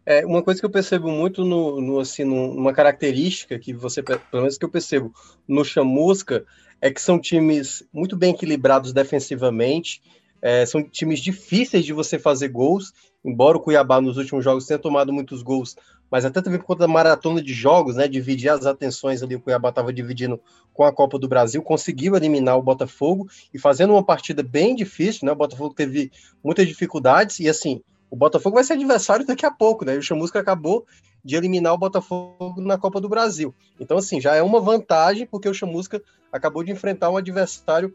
É, 0.03 0.25
uma 0.25 0.41
coisa 0.41 0.59
que 0.59 0.65
eu 0.65 0.69
percebo 0.71 1.11
muito 1.11 1.45
no, 1.45 1.79
no 1.79 1.99
assim, 1.99 2.23
numa 2.23 2.73
característica 2.73 3.59
que 3.59 3.71
você, 3.71 4.01
pelo 4.01 4.19
menos 4.33 4.57
que 4.57 4.65
eu 4.65 4.69
percebo 4.69 5.13
no 5.47 5.63
Chamusca, 5.63 6.43
é 6.81 6.89
que 6.89 6.99
são 6.99 7.19
times 7.19 7.87
muito 7.93 8.17
bem 8.17 8.33
equilibrados 8.33 8.91
defensivamente, 8.93 10.01
é, 10.41 10.65
são 10.65 10.83
times 10.83 11.19
difíceis 11.19 11.85
de 11.85 11.93
você 11.93 12.19
fazer 12.19 12.49
gols, 12.49 12.93
embora 13.23 13.57
o 13.57 13.61
Cuiabá 13.61 13.99
nos 13.99 14.17
últimos 14.17 14.43
jogos 14.43 14.65
tenha 14.65 14.79
tomado 14.79 15.11
muitos 15.11 15.41
gols 15.41 15.75
mas 16.09 16.25
até 16.25 16.41
também 16.41 16.59
por 16.59 16.65
conta 16.65 16.81
da 16.81 16.87
maratona 16.87 17.41
de 17.41 17.53
jogos, 17.53 17.95
né, 17.95 18.07
dividir 18.07 18.49
as 18.49 18.65
atenções 18.65 19.21
ali, 19.21 19.35
o 19.35 19.41
Cuiabá 19.41 19.69
estava 19.69 19.91
dividindo 19.91 20.39
com 20.73 20.83
a 20.83 20.91
Copa 20.91 21.19
do 21.19 21.27
Brasil, 21.27 21.61
conseguiu 21.61 22.15
eliminar 22.15 22.57
o 22.57 22.63
Botafogo 22.63 23.27
e 23.53 23.59
fazendo 23.59 23.93
uma 23.93 24.03
partida 24.03 24.41
bem 24.41 24.75
difícil, 24.75 25.25
né, 25.25 25.31
o 25.31 25.35
Botafogo 25.35 25.73
teve 25.73 26.11
muitas 26.43 26.67
dificuldades 26.67 27.39
e 27.39 27.49
assim, 27.49 27.81
o 28.09 28.15
Botafogo 28.15 28.55
vai 28.55 28.63
ser 28.63 28.73
adversário 28.73 29.25
daqui 29.25 29.45
a 29.45 29.51
pouco, 29.51 29.83
né, 29.83 29.95
e 29.95 29.97
o 29.97 30.01
Chamusca 30.01 30.39
acabou 30.39 30.85
de 31.23 31.35
eliminar 31.35 31.73
o 31.73 31.77
Botafogo 31.77 32.61
na 32.61 32.77
Copa 32.77 33.01
do 33.01 33.09
Brasil. 33.09 33.53
Então 33.79 33.97
assim, 33.97 34.21
já 34.21 34.35
é 34.35 34.41
uma 34.41 34.61
vantagem 34.61 35.27
porque 35.27 35.49
o 35.49 35.53
Chamusca 35.53 36.01
acabou 36.31 36.63
de 36.63 36.71
enfrentar 36.71 37.09
um 37.09 37.17
adversário 37.17 37.93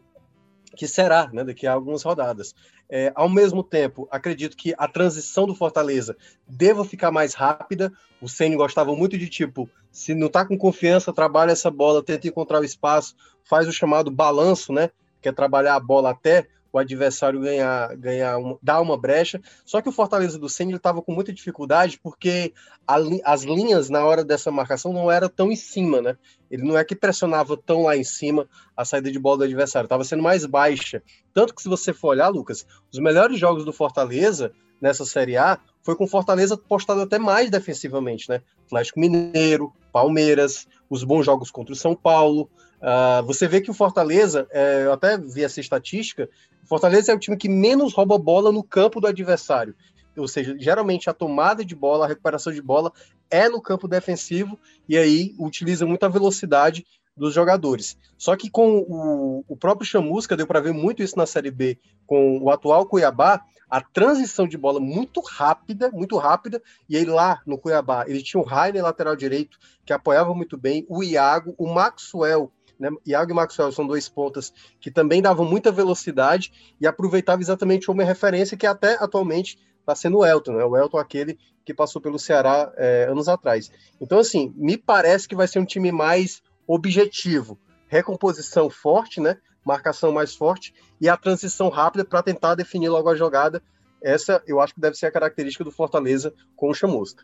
que 0.75 0.87
será, 0.87 1.29
né, 1.31 1.43
daqui 1.43 1.67
a 1.67 1.73
algumas 1.73 2.03
rodadas. 2.03 2.53
É, 2.89 3.11
ao 3.15 3.29
mesmo 3.29 3.63
tempo, 3.63 4.07
acredito 4.11 4.57
que 4.57 4.73
a 4.77 4.87
transição 4.87 5.45
do 5.45 5.55
Fortaleza 5.55 6.15
deva 6.47 6.83
ficar 6.83 7.11
mais 7.11 7.33
rápida. 7.33 7.91
O 8.21 8.27
Ceni 8.27 8.55
gostava 8.55 8.95
muito 8.95 9.17
de 9.17 9.27
tipo, 9.27 9.69
se 9.91 10.13
não 10.13 10.27
está 10.27 10.45
com 10.45 10.57
confiança, 10.57 11.13
trabalha 11.13 11.51
essa 11.51 11.71
bola, 11.71 12.03
tenta 12.03 12.27
encontrar 12.27 12.59
o 12.59 12.65
espaço, 12.65 13.15
faz 13.43 13.67
o 13.67 13.71
chamado 13.71 14.11
balanço, 14.11 14.73
né, 14.73 14.89
que 15.21 15.29
é 15.29 15.31
trabalhar 15.31 15.75
a 15.75 15.79
bola 15.79 16.11
até 16.11 16.47
o 16.73 16.79
adversário 16.79 17.39
ganhar, 17.39 17.95
ganhar 17.95 18.37
um, 18.39 18.57
dar 18.59 18.81
uma 18.81 18.97
brecha. 18.97 19.39
Só 19.63 19.79
que 19.79 19.87
o 19.87 19.91
Fortaleza 19.91 20.39
do 20.39 20.49
Senna 20.49 20.75
estava 20.75 21.03
com 21.03 21.13
muita 21.13 21.31
dificuldade 21.31 21.99
porque 22.01 22.51
a, 22.87 22.95
as 23.25 23.43
linhas 23.43 23.91
na 23.91 24.03
hora 24.03 24.25
dessa 24.25 24.49
marcação 24.49 24.91
não 24.91 25.11
eram 25.11 25.29
tão 25.29 25.51
em 25.51 25.55
cima, 25.55 26.01
né? 26.01 26.17
Ele 26.53 26.61
não 26.61 26.77
é 26.77 26.83
que 26.83 26.95
pressionava 26.95 27.57
tão 27.57 27.81
lá 27.81 27.97
em 27.97 28.03
cima 28.03 28.47
a 28.77 28.85
saída 28.85 29.11
de 29.11 29.17
bola 29.17 29.39
do 29.39 29.43
adversário, 29.45 29.87
estava 29.87 30.03
sendo 30.03 30.21
mais 30.21 30.45
baixa. 30.45 31.01
Tanto 31.33 31.55
que 31.55 31.63
se 31.63 31.67
você 31.67 31.91
for 31.91 32.09
olhar, 32.09 32.29
Lucas, 32.29 32.63
os 32.91 32.99
melhores 32.99 33.39
jogos 33.39 33.65
do 33.65 33.73
Fortaleza 33.73 34.51
nessa 34.79 35.03
Série 35.03 35.35
A 35.35 35.57
foi 35.81 35.95
com 35.95 36.05
Fortaleza 36.05 36.55
postado 36.55 37.01
até 37.01 37.17
mais 37.17 37.49
defensivamente, 37.49 38.29
né? 38.29 38.39
Atlético 38.67 38.99
Mineiro, 38.99 39.73
Palmeiras, 39.91 40.67
os 40.87 41.03
bons 41.03 41.25
jogos 41.25 41.49
contra 41.49 41.73
o 41.73 41.75
São 41.75 41.95
Paulo. 41.95 42.47
Uh, 42.77 43.25
você 43.25 43.47
vê 43.47 43.59
que 43.59 43.71
o 43.71 43.73
Fortaleza, 43.73 44.47
é, 44.51 44.83
eu 44.85 44.93
até 44.93 45.17
vi 45.17 45.43
essa 45.43 45.59
estatística, 45.59 46.29
o 46.63 46.67
Fortaleza 46.67 47.11
é 47.11 47.15
o 47.15 47.19
time 47.19 47.35
que 47.35 47.49
menos 47.49 47.93
rouba 47.93 48.15
bola 48.19 48.51
no 48.51 48.63
campo 48.63 49.01
do 49.01 49.07
adversário. 49.07 49.73
Ou 50.15 50.27
seja, 50.27 50.55
geralmente 50.59 51.09
a 51.09 51.13
tomada 51.13 51.65
de 51.65 51.73
bola, 51.73 52.05
a 52.05 52.07
recuperação 52.07 52.53
de 52.53 52.61
bola 52.61 52.93
é 53.33 53.49
no 53.49 53.59
campo 53.59 53.87
defensivo 53.87 54.59
e 54.87 54.95
aí 54.95 55.35
utiliza 55.39 55.87
muita 55.87 56.07
velocidade 56.07 56.85
dos 57.17 57.33
jogadores. 57.33 57.97
Só 58.15 58.35
que 58.35 58.49
com 58.49 58.77
o, 58.87 59.43
o 59.47 59.57
próprio 59.57 59.87
Chamusca, 59.87 60.37
deu 60.37 60.45
para 60.45 60.61
ver 60.61 60.71
muito 60.71 61.01
isso 61.01 61.17
na 61.17 61.25
Série 61.25 61.49
B, 61.49 61.79
com 62.05 62.37
o 62.39 62.51
atual 62.51 62.85
Cuiabá, 62.85 63.41
a 63.67 63.81
transição 63.81 64.47
de 64.47 64.55
bola 64.55 64.79
muito 64.79 65.19
rápida, 65.19 65.89
muito 65.91 66.15
rápida, 66.17 66.61
e 66.87 66.95
aí 66.95 67.05
lá 67.05 67.41
no 67.45 67.57
Cuiabá, 67.57 68.05
ele 68.07 68.21
tinha 68.21 68.41
o 68.41 68.45
Rainer 68.45 68.83
lateral 68.83 69.15
direito, 69.15 69.57
que 69.83 69.91
apoiava 69.91 70.33
muito 70.35 70.55
bem, 70.55 70.85
o 70.87 71.03
Iago, 71.03 71.55
o 71.57 71.67
Maxwell, 71.67 72.51
né? 72.79 72.89
Iago 73.05 73.31
e 73.31 73.33
Maxwell 73.33 73.71
são 73.71 73.87
dois 73.87 74.07
pontas 74.09 74.53
que 74.79 74.91
também 74.91 75.21
davam 75.21 75.45
muita 75.45 75.71
velocidade 75.71 76.75
e 76.79 76.85
aproveitava 76.85 77.41
exatamente 77.41 77.89
uma 77.89 78.03
referência 78.03 78.57
que 78.57 78.67
até 78.67 78.95
atualmente 79.01 79.57
está 79.83 79.93
sendo 79.93 80.19
o 80.19 80.25
Elton, 80.25 80.53
né? 80.53 80.63
O 80.63 80.75
Elton 80.75 80.97
aquele 80.97 81.37
que 81.65 81.73
passou 81.73 82.01
pelo 82.01 82.17
Ceará 82.17 82.71
é, 82.75 83.05
anos 83.09 83.27
atrás. 83.27 83.71
Então, 84.01 84.19
assim, 84.19 84.53
me 84.55 84.77
parece 84.77 85.27
que 85.27 85.35
vai 85.35 85.47
ser 85.47 85.59
um 85.59 85.65
time 85.65 85.91
mais 85.91 86.41
objetivo, 86.67 87.59
recomposição 87.87 88.69
forte, 88.69 89.21
né? 89.21 89.37
Marcação 89.63 90.11
mais 90.11 90.35
forte 90.35 90.73
e 90.99 91.07
a 91.07 91.15
transição 91.15 91.69
rápida 91.69 92.03
para 92.03 92.23
tentar 92.23 92.55
definir 92.55 92.89
logo 92.89 93.09
a 93.09 93.15
jogada. 93.15 93.61
Essa 94.01 94.43
eu 94.45 94.59
acho 94.59 94.73
que 94.73 94.81
deve 94.81 94.97
ser 94.97 95.05
a 95.05 95.11
característica 95.11 95.63
do 95.63 95.71
Fortaleza 95.71 96.33
com 96.55 96.69
o 96.69 96.73
Chamusca. 96.73 97.23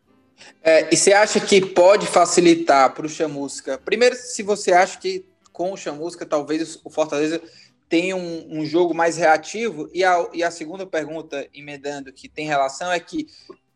É, 0.63 0.93
e 0.93 0.95
você 0.95 1.11
acha 1.11 1.39
que 1.41 1.59
pode 1.59 2.07
facilitar 2.07 2.93
para 2.93 3.05
o 3.05 3.09
Chamusca? 3.09 3.77
Primeiro, 3.77 4.15
se 4.15 4.41
você 4.41 4.71
acha 4.71 4.97
que 4.97 5.25
com 5.51 5.73
o 5.73 5.77
Chamusca, 5.77 6.25
talvez 6.25 6.79
o 6.85 6.89
Fortaleza 6.89 7.41
tenha 7.89 8.15
um, 8.15 8.59
um 8.59 8.65
jogo 8.65 8.93
mais 8.93 9.17
reativo. 9.17 9.89
E 9.91 10.03
a, 10.03 10.29
e 10.31 10.43
a 10.43 10.51
segunda 10.51 10.85
pergunta, 10.85 11.49
emendando, 11.53 12.13
que 12.13 12.29
tem 12.29 12.45
relação, 12.45 12.91
é 12.91 12.99
que 12.99 13.27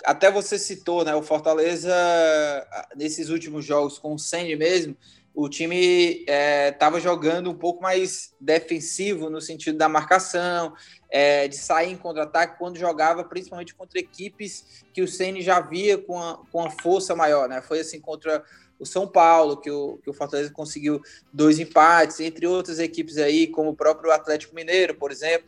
até 0.06 0.32
você 0.32 0.60
citou, 0.60 1.04
né? 1.04 1.16
O 1.16 1.24
Fortaleza, 1.24 1.94
nesses 2.96 3.30
últimos 3.30 3.66
jogos 3.66 3.98
com 3.98 4.14
o 4.14 4.20
Sandy 4.20 4.56
mesmo, 4.56 4.96
o 5.34 5.50
time 5.50 6.26
estava 6.28 6.98
é, 6.98 7.02
jogando 7.02 7.50
um 7.50 7.56
pouco 7.58 7.82
mais 7.82 8.36
defensivo 8.40 9.32
no 9.32 9.42
sentido 9.42 9.78
da 9.78 9.90
marcação, 9.90 10.74
é, 11.10 11.48
de 11.48 11.58
sair 11.58 11.92
em 11.92 11.98
contra-ataque 11.98 12.60
quando 12.60 12.78
jogava, 12.78 13.24
principalmente 13.24 13.74
contra 13.74 14.00
equipes 14.00 14.84
que 14.94 15.02
o 15.02 15.08
Ceni 15.08 15.42
já 15.42 15.60
via 15.60 15.98
com 15.98 16.22
a, 16.22 16.40
com 16.52 16.64
a 16.64 16.70
força 16.70 17.16
maior, 17.16 17.50
né? 17.50 17.62
Foi 17.64 17.80
assim 17.80 18.00
contra 18.00 18.44
o 18.84 18.86
São 18.86 19.08
Paulo, 19.08 19.58
que 19.58 19.72
o, 19.72 19.98
que 20.04 20.10
o 20.10 20.14
Fortaleza 20.14 20.52
conseguiu 20.52 21.02
dois 21.32 21.60
empates, 21.60 22.20
entre 22.20 22.46
outras 22.46 22.80
equipes 22.80 23.18
aí, 23.18 23.48
como 23.48 23.70
o 23.70 23.76
próprio 23.76 24.12
Atlético 24.12 24.56
Mineiro, 24.56 24.96
por 24.96 25.12
exemplo. 25.12 25.48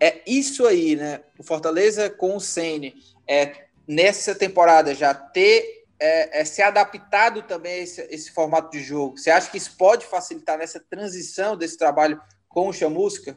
É 0.00 0.22
isso 0.26 0.66
aí, 0.66 0.96
né? 0.96 1.20
O 1.38 1.42
Fortaleza 1.42 2.08
com 2.08 2.36
o 2.36 2.40
Sene, 2.40 2.94
é, 3.28 3.66
nessa 3.86 4.34
temporada 4.34 4.94
já 4.94 5.12
ter 5.12 5.84
é, 6.00 6.40
é, 6.40 6.44
se 6.44 6.62
adaptado 6.62 7.42
também 7.42 7.74
a 7.74 7.78
esse, 7.78 8.00
esse, 8.10 8.30
formato 8.32 8.70
de 8.70 8.82
jogo. 8.82 9.18
Você 9.18 9.30
acha 9.30 9.50
que 9.50 9.58
isso 9.58 9.76
pode 9.76 10.06
facilitar 10.06 10.56
nessa 10.56 10.80
transição 10.80 11.56
desse 11.56 11.76
trabalho 11.76 12.18
com 12.48 12.68
o 12.68 12.72
Chamusca? 12.72 13.36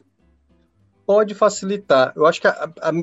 Pode 1.04 1.34
facilitar. 1.34 2.14
Eu 2.16 2.24
acho 2.24 2.40
que, 2.40 2.48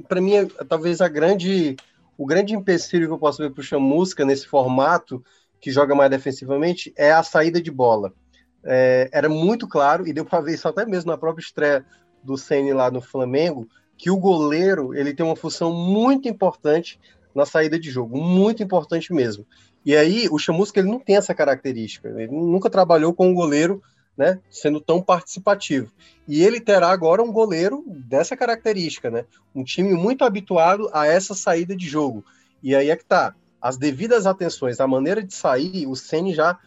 para 0.07 0.19
mim, 0.19 0.35
é, 0.35 0.45
talvez 0.67 0.99
a 0.99 1.07
grande, 1.07 1.75
o 2.17 2.25
grande 2.25 2.55
empecilho 2.55 3.05
que 3.05 3.13
eu 3.13 3.19
posso 3.19 3.43
ver 3.43 3.51
para 3.51 3.61
o 3.61 3.63
Chamusca 3.63 4.25
nesse 4.25 4.47
formato 4.47 5.23
que 5.61 5.71
joga 5.71 5.95
mais 5.95 6.09
defensivamente, 6.09 6.91
é 6.97 7.11
a 7.11 7.23
saída 7.23 7.61
de 7.61 7.71
bola. 7.71 8.11
É, 8.63 9.09
era 9.13 9.29
muito 9.29 9.67
claro, 9.67 10.07
e 10.07 10.11
deu 10.11 10.25
para 10.25 10.41
ver 10.41 10.55
isso 10.55 10.67
até 10.67 10.85
mesmo 10.85 11.11
na 11.11 11.17
própria 11.17 11.43
estreia 11.43 11.85
do 12.23 12.37
Ceni 12.37 12.73
lá 12.73 12.91
no 12.91 13.01
Flamengo, 13.01 13.67
que 13.97 14.09
o 14.09 14.17
goleiro 14.17 14.95
ele 14.95 15.13
tem 15.13 15.25
uma 15.25 15.35
função 15.35 15.71
muito 15.71 16.27
importante 16.27 16.99
na 17.33 17.45
saída 17.45 17.79
de 17.79 17.89
jogo, 17.89 18.17
muito 18.17 18.61
importante 18.63 19.13
mesmo. 19.13 19.45
E 19.85 19.95
aí 19.95 20.27
o 20.29 20.37
Chamusca 20.37 20.79
ele 20.79 20.89
não 20.89 20.99
tem 20.99 21.15
essa 21.15 21.33
característica, 21.33 22.09
ele 22.09 22.31
nunca 22.31 22.69
trabalhou 22.69 23.13
com 23.13 23.29
um 23.29 23.33
goleiro 23.33 23.81
né, 24.17 24.39
sendo 24.49 24.79
tão 24.79 25.01
participativo. 25.01 25.91
E 26.27 26.43
ele 26.43 26.59
terá 26.59 26.89
agora 26.89 27.23
um 27.23 27.31
goleiro 27.31 27.83
dessa 27.87 28.35
característica, 28.35 29.09
né? 29.09 29.25
Um 29.55 29.63
time 29.63 29.93
muito 29.93 30.23
habituado 30.23 30.89
a 30.93 31.07
essa 31.07 31.33
saída 31.33 31.75
de 31.75 31.87
jogo. 31.87 32.23
E 32.61 32.75
aí 32.75 32.89
é 32.89 32.95
que 32.95 33.05
tá. 33.05 33.33
As 33.61 33.77
devidas 33.77 34.25
atenções, 34.25 34.79
a 34.79 34.87
maneira 34.87 35.21
de 35.21 35.33
sair, 35.33 35.85
o 35.85 35.95
Ceni 35.95 36.33
já, 36.33 36.57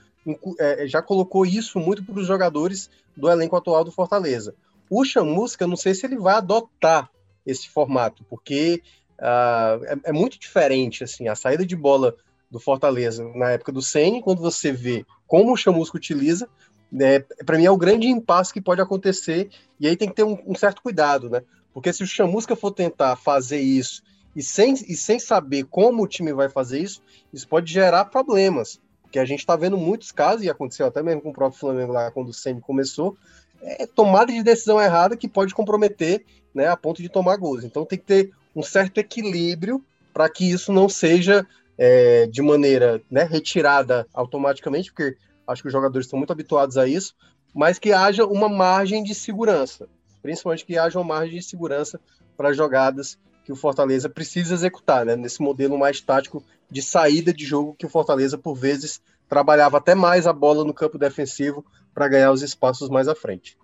é, 0.59 0.87
já 0.87 1.03
colocou 1.03 1.45
isso 1.45 1.81
muito 1.81 2.05
para 2.05 2.21
os 2.21 2.27
jogadores 2.27 2.89
do 3.17 3.29
elenco 3.29 3.57
atual 3.57 3.83
do 3.83 3.91
Fortaleza. 3.91 4.55
O 4.89 5.05
Chamusca, 5.05 5.67
não 5.67 5.77
sei 5.77 5.95
se 5.95 6.07
ele 6.07 6.17
vai 6.17 6.37
adotar 6.37 7.11
esse 7.45 7.69
formato, 7.69 8.25
porque 8.31 8.83
uh, 9.19 9.85
é, 9.85 9.99
é, 10.05 10.13
muito 10.13 10.39
diferente 10.39 11.05
assim 11.05 11.29
a 11.29 11.35
saída 11.35 11.67
de 11.67 11.77
bola 11.77 12.15
do 12.51 12.61
Fortaleza 12.61 13.29
na 13.35 13.51
época 13.51 13.73
do 13.73 13.83
Ceni, 13.83 14.23
quando 14.23 14.41
você 14.41 14.71
vê 14.71 15.05
como 15.27 15.53
o 15.53 15.57
Chamusca 15.57 15.97
utiliza, 15.97 16.49
né, 16.91 17.19
para 17.45 17.59
mim 17.59 17.65
é 17.65 17.71
o 17.71 17.77
grande 17.77 18.07
impasse 18.07 18.53
que 18.53 18.61
pode 18.61 18.81
acontecer, 18.81 19.51
e 19.81 19.89
aí 19.89 19.97
tem 19.97 20.09
que 20.09 20.15
ter 20.15 20.23
um, 20.23 20.39
um 20.47 20.55
certo 20.55 20.81
cuidado, 20.81 21.29
né? 21.29 21.43
Porque 21.73 21.93
se 21.93 22.05
o 22.05 22.07
Chamusca 22.07 22.55
for 22.55 22.71
tentar 22.71 23.17
fazer 23.17 23.59
isso 23.59 24.01
e 24.35 24.43
sem, 24.43 24.75
e 24.75 24.97
sem 24.97 25.19
saber 25.19 25.65
como 25.65 26.03
o 26.03 26.09
time 26.09 26.33
vai 26.33 26.49
fazer 26.49 26.81
isso, 26.81 27.03
isso 27.33 27.47
pode 27.47 27.73
gerar 27.73 28.07
problemas. 28.07 28.81
Porque 29.03 29.19
a 29.19 29.25
gente 29.25 29.41
está 29.41 29.55
vendo 29.55 29.77
muitos 29.77 30.11
casos, 30.11 30.45
e 30.45 30.51
aconteceu 30.51 30.87
até 30.87 31.03
mesmo 31.03 31.23
com 31.23 31.31
o 31.31 31.33
próprio 31.33 31.61
Flamengo 31.61 31.93
lá 31.93 32.11
quando 32.11 32.29
o 32.29 32.35
Ceni 32.35 32.61
começou, 32.61 33.17
é 33.63 33.87
tomada 33.87 34.33
de 34.33 34.43
decisão 34.43 34.81
errada 34.81 35.17
que 35.17 35.29
pode 35.29 35.55
comprometer 35.55 36.25
né, 36.55 36.69
a 36.69 36.77
ponto 36.77 37.01
de 37.01 37.09
tomar 37.09 37.37
gols. 37.37 37.65
Então 37.65 37.85
tem 37.85 37.99
que 37.99 38.05
ter 38.05 38.31
um 38.55 38.63
certo 38.63 38.99
equilíbrio 38.99 39.83
para 40.13 40.29
que 40.29 40.51
isso 40.51 40.73
não 40.73 40.89
seja 40.89 41.47
é, 41.77 42.27
de 42.27 42.43
maneira 42.43 43.03
né, 43.11 43.25
retirada 43.25 44.07
automaticamente, 44.13 44.93
porque 44.93 45.17
acho 45.47 45.63
que 45.63 45.69
os 45.69 45.73
jogadores 45.73 46.07
estão 46.07 46.19
muito 46.19 46.33
habituados 46.33 46.77
a 46.77 46.87
isso, 46.87 47.15
mas 47.55 47.79
que 47.79 47.93
haja 47.93 48.25
uma 48.25 48.49
margem 48.49 49.03
de 49.03 49.15
segurança, 49.15 49.89
principalmente 50.23 50.65
que 50.65 50.79
haja 50.79 50.99
uma 50.99 51.05
margem 51.05 51.39
de 51.39 51.45
segurança 51.45 52.01
para 52.37 52.53
jogadas 52.53 53.19
que 53.45 53.53
o 53.53 53.57
Fortaleza 53.57 54.09
precisa 54.09 54.55
executar, 54.55 55.05
né, 55.05 55.15
nesse 55.15 55.43
modelo 55.43 55.79
mais 55.79 56.01
tático 56.01 56.43
de 56.71 56.83
saída 56.83 57.33
de 57.33 57.45
jogo 57.45 57.77
que 57.79 57.87
o 57.87 57.89
Fortaleza, 57.89 58.39
por 58.39 58.55
vezes, 58.55 59.01
trabalhava 59.29 59.77
até 59.77 59.95
mais 59.95 60.27
a 60.27 60.33
bola 60.33 60.65
no 60.65 60.75
campo 60.75 60.99
defensivo 60.99 61.65
para 61.93 62.09
ganhar 62.09 62.33
os 62.33 62.43
espaços 62.43 62.89
mais 62.89 63.07
à 63.07 63.15
frente. 63.15 63.57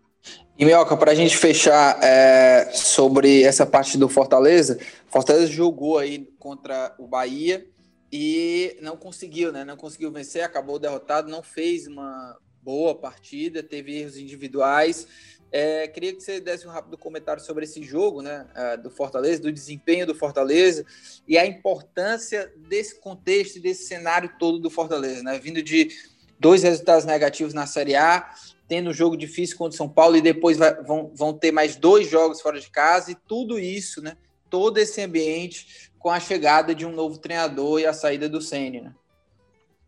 E 0.59 0.65
Mioca, 0.65 0.97
para 0.97 1.13
a 1.13 1.15
gente 1.15 1.37
fechar 1.37 1.99
é, 2.05 2.71
sobre 2.73 3.43
essa 3.43 3.65
parte 3.65 3.97
do 3.97 4.09
Fortaleza, 4.09 4.79
Fortaleza 5.09 5.47
jogou 5.47 5.99
aí 5.99 6.29
contra 6.39 6.95
o 6.99 7.07
Bahia 7.07 7.67
e 8.13 8.77
não 8.83 8.97
conseguiu, 8.97 9.51
né? 9.51 9.65
Não 9.65 9.77
conseguiu 9.77 10.13
vencer, 10.13 10.43
acabou 10.43 10.79
derrotado, 10.79 11.31
não 11.31 11.43
fez 11.43 11.87
uma 11.87 12.37
boa 12.63 12.95
partida, 12.95 13.63
teve 13.63 13.99
erros 13.99 14.19
individuais. 14.19 15.07
É, 15.52 15.88
queria 15.88 16.14
que 16.14 16.23
você 16.23 16.40
desse 16.40 16.66
um 16.66 16.71
rápido 16.71 16.97
comentário 16.97 17.42
sobre 17.42 17.64
esse 17.64 17.83
jogo, 17.83 18.23
né? 18.23 18.47
É, 18.54 18.76
do 18.76 18.90
Fortaleza, 18.90 19.42
do 19.42 19.52
desempenho 19.52 20.07
do 20.07 20.14
Fortaleza 20.14 20.85
e 21.26 21.37
a 21.37 21.45
importância 21.45 22.52
desse 22.69 23.00
contexto, 23.00 23.61
desse 23.61 23.85
cenário 23.85 24.33
todo 24.38 24.61
do 24.61 24.71
Fortaleza, 24.71 25.23
né? 25.23 25.38
Vindo 25.38 25.62
de 25.62 25.90
dois 26.38 26.62
resultados 26.62 27.04
negativos 27.04 27.52
na 27.52 27.66
Série 27.66 27.97
A, 27.97 28.33
tendo 28.69 28.90
um 28.90 28.95
jogo 28.95 29.16
difícil 29.16 29.59
contra 29.59 29.75
o 29.75 29.76
São 29.76 29.88
Paulo 29.88 30.16
e 30.16 30.23
depois 30.23 30.57
vai, 30.57 30.73
vão, 30.85 31.11
vão 31.14 31.33
ter 31.33 31.50
mais 31.50 31.75
dois 31.75 32.09
jogos 32.09 32.40
fora 32.40 32.61
de 32.61 32.71
casa 32.71 33.11
e 33.11 33.16
tudo 33.16 33.59
isso, 33.59 34.00
né? 34.00 34.16
Todo 34.49 34.78
esse 34.78 35.00
ambiente 35.02 35.90
com 35.99 36.11
a 36.11 36.21
chegada 36.21 36.75
de 36.75 36.87
um 36.87 36.92
novo 36.92 37.19
treinador 37.19 37.80
e 37.80 37.87
a 37.87 37.92
saída 37.92 38.28
do 38.28 38.40
Ceni, 38.40 38.80
né? 38.80 38.95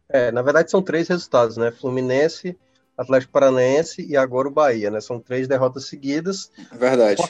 É, 0.09 0.33
na 0.33 0.43
verdade 0.43 0.71
são 0.71 0.83
três 0.83 1.09
resultados, 1.09 1.57
né? 1.57 1.71
Fluminense, 1.71 2.59
Atlético 3.03 3.33
Paranaense 3.33 4.07
e 4.09 4.17
agora 4.17 4.49
o 4.49 4.53
Bahia, 4.53 4.91
né? 4.91 5.01
São 5.01 5.21
três 5.21 5.47
derrotas 5.47 5.87
seguidas. 5.87 6.51
Verdade. 6.73 7.23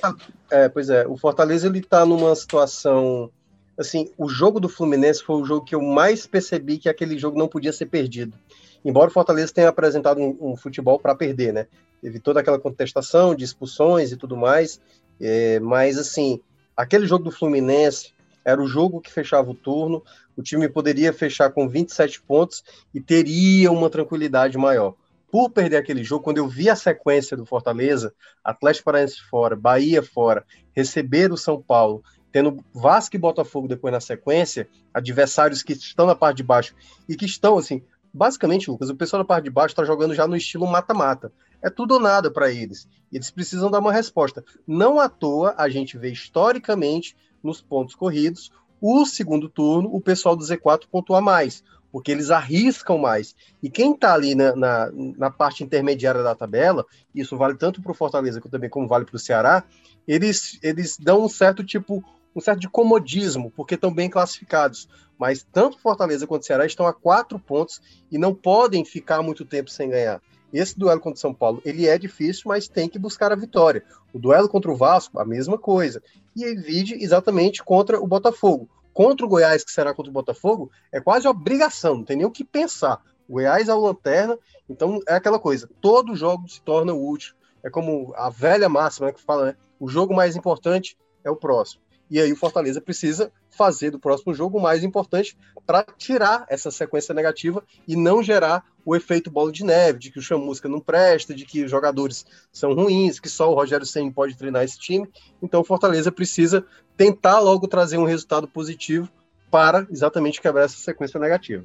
É, 0.51 0.69
pois 0.69 0.89
é. 0.89 1.07
O 1.07 1.17
Fortaleza 1.17 1.67
ele 1.67 1.81
tá 1.81 2.07
numa 2.07 2.35
situação 2.35 3.31
assim, 3.79 4.11
o 4.19 4.29
jogo 4.29 4.61
do 4.61 4.69
Fluminense 4.69 5.23
foi 5.23 5.37
o 5.37 5.45
jogo 5.45 5.65
que 5.65 5.75
eu 5.75 5.83
mais 5.83 6.27
percebi 6.27 6.79
que 6.79 6.89
aquele 6.89 7.19
jogo 7.19 7.39
não 7.39 7.49
podia 7.49 7.73
ser 7.73 7.87
perdido. 7.87 8.37
Embora 8.85 9.11
o 9.11 9.13
Fortaleza 9.13 9.53
tenha 9.53 9.69
apresentado 9.69 10.21
um, 10.21 10.37
um 10.41 10.57
futebol 10.57 10.99
para 10.99 11.15
perder, 11.15 11.53
né? 11.53 11.67
Teve 12.01 12.19
toda 12.19 12.41
aquela 12.41 12.59
contestação 12.59 13.35
de 13.35 13.45
expulsões 13.45 14.11
e 14.11 14.17
tudo 14.17 14.37
mais, 14.37 14.81
é, 15.21 15.61
mas 15.61 15.99
assim, 15.99 16.41
aquele 16.77 17.07
jogo 17.07 17.25
do 17.25 17.31
Fluminense 17.31 18.13
era 18.45 18.61
o 18.61 18.67
jogo 18.67 19.01
que 19.01 19.13
fechava 19.13 19.51
o 19.51 19.55
turno, 19.55 20.03
o 20.37 20.43
time 20.43 20.69
poderia 20.69 21.13
fechar 21.13 21.51
com 21.51 21.69
27 21.69 22.21
pontos 22.23 22.65
e 22.93 23.01
teria 23.01 23.71
uma 23.71 23.89
tranquilidade 23.89 24.59
maior. 24.59 24.95
Por 25.33 25.49
perder 25.49 25.79
aquele 25.79 26.05
jogo, 26.05 26.25
quando 26.25 26.37
eu 26.37 26.47
vi 26.47 26.69
a 26.69 26.77
sequência 26.77 27.35
do 27.35 27.47
Fortaleza, 27.47 28.15
Atlético 28.45 28.85
Paranaense 28.85 29.19
fora, 29.23 29.57
Bahia 29.57 30.03
fora, 30.03 30.45
receber 30.77 31.33
o 31.33 31.39
São 31.39 31.61
Paulo, 31.61 32.05
tendo 32.31 32.63
Vasco 32.75 33.17
e 33.17 33.19
Botafogo 33.19 33.67
depois 33.67 33.95
na 33.95 33.99
sequência, 33.99 34.69
adversários 34.93 35.63
que 35.63 35.73
estão 35.73 36.05
na 36.05 36.15
parte 36.15 36.37
de 36.37 36.43
baixo 36.43 36.75
e 37.09 37.17
que 37.17 37.25
estão 37.25 37.57
assim, 37.57 37.83
basicamente, 38.13 38.71
Lucas, 38.71 38.91
o 38.91 38.95
pessoal 38.95 39.23
da 39.23 39.27
parte 39.27 39.45
de 39.45 39.51
baixo 39.51 39.73
está 39.73 39.87
jogando 39.87 40.15
já 40.15 40.27
no 40.27 40.37
estilo 40.37 40.67
mata-mata. 40.67 41.33
É 41.63 41.71
tudo 41.71 41.95
ou 41.95 42.01
nada 42.01 42.31
para 42.31 42.53
eles. 42.53 42.87
Eles 43.11 43.31
precisam 43.31 43.71
dar 43.71 43.79
uma 43.79 43.91
resposta. 43.91 44.45
Não 44.67 45.01
à 45.01 45.09
toa 45.09 45.55
a 45.57 45.67
gente 45.71 45.97
vê 45.97 46.13
historicamente 46.13 47.17
nos 47.43 47.63
pontos 47.63 47.95
corridos, 47.95 48.53
o 48.83 49.07
segundo 49.07 49.49
turno, 49.49 49.89
o 49.95 49.99
pessoal 49.99 50.37
do 50.37 50.45
Z4 50.45 50.89
pontua 50.91 51.23
mais, 51.23 51.65
porque 51.93 52.11
eles 52.11 52.31
arriscam 52.31 52.97
mais. 52.97 53.37
E 53.63 53.69
quem 53.69 53.93
está 53.93 54.15
ali 54.15 54.35
na, 54.35 54.57
na, 54.57 54.91
na, 54.93 55.31
parte 55.31 55.63
intermediária 55.63 56.23
da 56.23 56.35
tabela, 56.35 56.87
isso 57.15 57.37
vale 57.37 57.55
tanto 57.55 57.83
para 57.83 57.93
o 57.93 57.95
Fortaleza 57.95 58.41
como 58.41 58.51
também 58.51 58.71
como 58.71 58.89
vale 58.89 59.05
para 59.05 59.17
o 59.17 59.19
Ceará, 59.19 59.63
eles, 60.09 60.59
eles 60.63 60.97
dão 60.99 61.23
um 61.23 61.29
certo 61.29 61.63
tipo, 61.63 62.03
um 62.35 62.41
certo 62.41 62.61
de 62.61 62.69
comodismo, 62.69 63.53
porque 63.55 63.75
estão 63.75 63.93
bem 63.93 64.09
classificados. 64.09 64.89
Mas 65.19 65.47
tanto 65.53 65.79
Fortaleza 65.79 66.27
quanto 66.27 66.47
Ceará 66.47 66.65
estão 66.65 66.87
a 66.87 66.95
quatro 66.95 67.39
pontos 67.39 67.81
e 68.11 68.17
não 68.17 68.35
podem 68.35 68.85
ficar 68.85 69.23
muito 69.23 69.45
tempo 69.45 69.71
sem 69.71 69.91
ganhar. 69.91 70.21
Esse 70.53 70.79
duelo 70.79 71.01
contra 71.01 71.17
o 71.17 71.21
São 71.21 71.33
Paulo, 71.33 71.63
ele 71.65 71.87
é 71.87 71.97
difícil, 71.97 72.45
mas 72.47 72.69
tem 72.69 72.89
que 72.89 72.99
buscar 72.99 73.33
a 73.33 73.37
vitória. 73.37 73.85
O 74.13 74.19
duelo 74.19 74.49
contra 74.49 74.71
o 74.71 74.77
Vasco, 74.77 75.19
a 75.19 75.25
mesma 75.25 75.57
coisa. 75.57 76.03
E 76.37 76.45
evide 76.45 76.95
exatamente 76.95 77.63
contra 77.63 77.99
o 77.99 78.07
Botafogo. 78.07 78.69
Contra 78.93 79.25
o 79.25 79.29
Goiás, 79.29 79.65
que 79.65 79.73
será 79.73 79.95
contra 79.95 80.11
o 80.11 80.15
Botafogo, 80.15 80.71
é 80.91 81.01
quase 81.01 81.27
obrigação, 81.27 81.97
não 81.97 82.05
tem 82.05 82.17
nem 82.17 82.27
o 82.27 82.31
que 82.31 82.45
pensar. 82.45 83.01
O 83.29 83.35
Goiás 83.35 83.69
é 83.69 83.75
o 83.75 83.81
lanterna, 83.81 84.39
então 84.69 85.01
é 85.09 85.15
aquela 85.15 85.39
coisa, 85.39 85.69
todo 85.81 86.17
jogo 86.17 86.49
se 86.49 86.61
torna 86.61 86.93
útil. 86.93 87.35
É 87.63 87.71
como 87.71 88.13
a 88.17 88.29
velha 88.29 88.69
máxima 88.69 89.07
né, 89.07 89.13
que 89.13 89.23
fala, 89.23 89.47
né? 89.47 89.57
O 89.79 89.89
jogo 89.89 90.15
mais 90.15 90.37
importante 90.37 90.97
é 91.25 91.31
o 91.31 91.37
próximo. 91.37 91.83
E 92.13 92.21
aí 92.21 92.31
o 92.31 92.37
Fortaleza 92.37 92.79
precisa 92.79 93.33
fazer 93.49 93.91
do 93.91 93.99
próximo 93.99 94.35
jogo 94.35 94.59
o 94.59 94.61
mais 94.61 94.85
importante 94.85 95.35
para 95.65 95.83
tirar 95.97 96.45
essa 96.47 96.71
sequência 96.71 97.15
negativa 97.15 97.65
e 97.89 97.97
não 97.97 98.23
gerar 98.23 98.67
o 98.85 98.95
efeito 98.95 99.31
bola 99.31 99.51
de 99.51 99.65
neve, 99.65 99.99
de 99.99 100.11
que 100.11 100.19
o 100.19 100.23
Chamusca 100.23 100.69
não 100.69 100.79
presta, 100.79 101.33
de 101.33 101.47
que 101.47 101.65
os 101.65 101.71
jogadores 101.71 102.27
são 102.53 102.75
ruins, 102.75 103.19
que 103.19 103.31
só 103.31 103.51
o 103.51 103.55
Rogério 103.55 103.87
Senna 103.87 104.13
pode 104.13 104.37
treinar 104.37 104.63
esse 104.63 104.79
time. 104.79 105.09
Então 105.43 105.63
o 105.63 105.65
Fortaleza 105.65 106.13
precisa 106.13 106.67
tentar 106.99 107.39
logo 107.39 107.67
trazer 107.67 107.97
um 107.97 108.05
resultado 108.05 108.47
positivo 108.47 109.09
para 109.51 109.87
exatamente 109.91 110.39
quebrar 110.39 110.65
essa 110.65 110.77
sequência 110.77 111.19
negativa. 111.19 111.65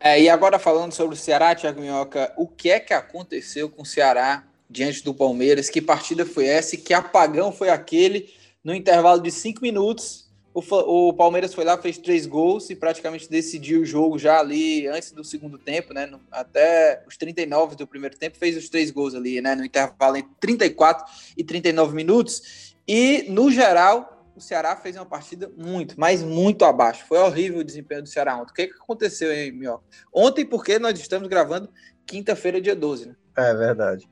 É, 0.00 0.20
e 0.20 0.28
agora 0.28 0.58
falando 0.58 0.94
sobre 0.94 1.14
o 1.14 1.18
Ceará, 1.18 1.54
Thiago 1.54 1.80
Minhoca, 1.80 2.32
o 2.36 2.48
que 2.48 2.70
é 2.70 2.80
que 2.80 2.92
aconteceu 2.92 3.70
com 3.70 3.82
o 3.82 3.86
Ceará 3.86 4.42
diante 4.68 5.04
do 5.04 5.14
Palmeiras? 5.14 5.70
Que 5.70 5.80
partida 5.80 6.26
foi 6.26 6.46
essa 6.46 6.74
e 6.74 6.78
que 6.78 6.92
apagão 6.92 7.52
foi 7.52 7.68
aquele 7.68 8.34
no 8.66 8.74
intervalo 8.74 9.22
de 9.22 9.30
cinco 9.30 9.62
minutos 9.62 10.26
o, 10.52 11.08
o 11.08 11.12
Palmeiras 11.12 11.52
foi 11.52 11.64
lá, 11.64 11.76
fez 11.76 11.98
três 11.98 12.24
gols 12.24 12.70
e 12.70 12.74
praticamente 12.74 13.30
decidiu 13.30 13.82
o 13.82 13.84
jogo 13.84 14.18
já 14.18 14.40
ali 14.40 14.88
antes 14.88 15.12
do 15.12 15.22
segundo 15.22 15.58
tempo, 15.58 15.92
né? 15.92 16.06
No, 16.06 16.18
até 16.32 17.04
os 17.06 17.14
39 17.18 17.76
do 17.76 17.86
primeiro 17.86 18.16
tempo, 18.16 18.38
fez 18.38 18.56
os 18.56 18.70
três 18.70 18.90
gols 18.90 19.14
ali, 19.14 19.38
né? 19.42 19.54
No 19.54 19.66
intervalo 19.66 20.16
entre 20.16 20.32
34 20.40 21.04
e 21.36 21.44
39 21.44 21.94
minutos. 21.94 22.74
E, 22.88 23.26
no 23.28 23.50
geral, 23.50 24.26
o 24.34 24.40
Ceará 24.40 24.74
fez 24.74 24.96
uma 24.96 25.04
partida 25.04 25.52
muito, 25.58 25.94
mas 26.00 26.22
muito 26.22 26.64
abaixo. 26.64 27.04
Foi 27.06 27.18
horrível 27.18 27.60
o 27.60 27.64
desempenho 27.64 28.02
do 28.02 28.08
Ceará 28.08 28.34
ontem. 28.36 28.50
O 28.50 28.54
que, 28.54 28.68
que 28.68 28.80
aconteceu 28.80 29.30
aí, 29.30 29.52
Minhoca? 29.52 29.84
Ontem, 30.10 30.46
porque 30.46 30.78
nós 30.78 30.98
estamos 30.98 31.28
gravando 31.28 31.68
quinta-feira, 32.06 32.62
dia 32.62 32.74
12, 32.74 33.08
né? 33.08 33.16
É 33.36 33.54
verdade. 33.54 34.08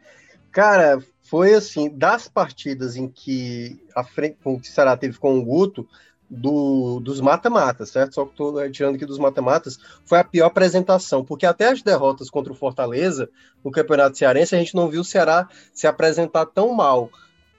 Cara, 0.52 1.02
foi 1.34 1.52
assim, 1.52 1.90
das 1.90 2.28
partidas 2.28 2.94
em 2.94 3.08
que 3.08 3.84
a 3.92 4.04
frente, 4.04 4.38
o 4.44 4.62
Ceará 4.62 4.96
teve 4.96 5.18
com 5.18 5.36
o 5.36 5.44
Guto, 5.44 5.84
do, 6.30 7.00
dos 7.00 7.20
mata-matas, 7.20 7.90
certo? 7.90 8.14
Só 8.14 8.24
que 8.24 8.30
estou 8.30 8.70
tirando 8.70 8.94
aqui 8.94 9.04
dos 9.04 9.18
mata-matas, 9.18 9.76
foi 10.04 10.20
a 10.20 10.22
pior 10.22 10.46
apresentação, 10.46 11.24
porque 11.24 11.44
até 11.44 11.70
as 11.70 11.82
derrotas 11.82 12.30
contra 12.30 12.52
o 12.52 12.54
Fortaleza 12.56 13.28
no 13.64 13.72
Campeonato 13.72 14.16
Cearense, 14.16 14.54
a 14.54 14.58
gente 14.60 14.76
não 14.76 14.88
viu 14.88 15.00
o 15.00 15.04
Ceará 15.04 15.48
se 15.72 15.88
apresentar 15.88 16.46
tão 16.46 16.72
mal. 16.72 17.10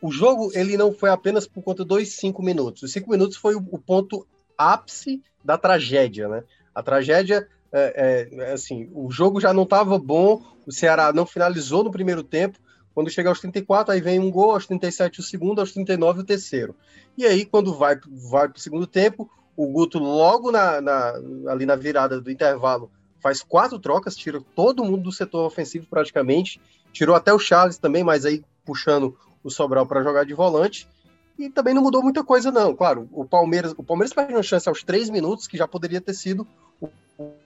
O 0.02 0.10
jogo, 0.10 0.52
ele 0.54 0.78
não 0.78 0.94
foi 0.94 1.10
apenas 1.10 1.46
por 1.46 1.62
conta 1.62 1.84
dos 1.84 2.14
cinco 2.14 2.42
minutos. 2.42 2.82
Os 2.82 2.94
cinco 2.94 3.12
minutos 3.12 3.36
foi 3.36 3.56
o, 3.56 3.68
o 3.72 3.78
ponto 3.78 4.26
ápice 4.58 5.22
da 5.44 5.58
tragédia, 5.58 6.30
né? 6.30 6.46
A 6.74 6.82
tragédia, 6.82 7.46
é, 7.74 8.30
é, 8.32 8.54
assim, 8.54 8.90
o 8.94 9.12
jogo 9.12 9.42
já 9.42 9.54
não 9.54 9.64
estava 9.64 10.00
bom, 10.00 10.42
o 10.66 10.72
Ceará 10.72 11.12
não 11.12 11.26
finalizou 11.26 11.84
no 11.84 11.92
primeiro 11.92 12.24
tempo, 12.24 12.58
quando 12.96 13.10
chega 13.10 13.28
aos 13.28 13.42
34, 13.42 13.94
aí 13.94 14.00
vem 14.00 14.20
um 14.20 14.32
gol, 14.32 14.52
aos 14.52 14.66
37 14.66 15.20
o 15.20 15.24
segundo, 15.24 15.60
aos 15.60 15.74
39 15.74 16.22
o 16.22 16.24
terceiro. 16.24 16.74
E 17.18 17.26
aí, 17.26 17.46
quando 17.46 17.76
vai, 17.76 18.00
vai 18.08 18.48
para 18.48 18.58
o 18.58 18.62
segundo 18.62 18.88
tempo, 18.88 19.30
O 19.58 19.68
Guto, 19.68 20.00
logo 20.00 20.52
na, 20.52 20.82
na, 20.82 21.14
ali 21.48 21.66
na 21.66 21.76
virada 21.76 22.20
do 22.20 22.32
intervalo, 22.32 22.90
faz 23.20 23.42
quatro 23.42 23.80
trocas, 23.80 24.16
tira 24.16 24.42
todo 24.56 24.84
mundo 24.84 25.04
do 25.04 25.12
setor 25.12 25.46
ofensivo 25.46 25.88
praticamente, 25.90 26.60
tirou 26.92 27.16
até 27.16 27.34
o 27.34 27.40
Charles 27.40 27.78
também, 27.78 28.04
mas 28.04 28.26
aí 28.26 28.44
puxando 28.66 29.18
o 29.44 29.50
Sobral 29.50 29.86
para 29.86 30.04
jogar 30.04 30.26
de 30.26 30.34
volante. 30.34 30.88
E 31.38 31.50
também 31.50 31.74
não 31.74 31.82
mudou 31.82 32.02
muita 32.02 32.24
coisa, 32.24 32.50
não. 32.50 32.74
Claro, 32.74 33.10
o 33.12 33.26
Palmeiras, 33.26 33.74
o 33.78 33.84
Palmeiras 33.84 34.14
perde 34.14 34.34
uma 34.34 34.44
chance 34.44 34.70
aos 34.70 34.84
três 34.84 35.10
minutos, 35.10 35.48
que 35.48 35.58
já 35.58 35.68
poderia 35.68 36.00
ter 36.00 36.14
sido 36.14 36.48
o 36.80 36.90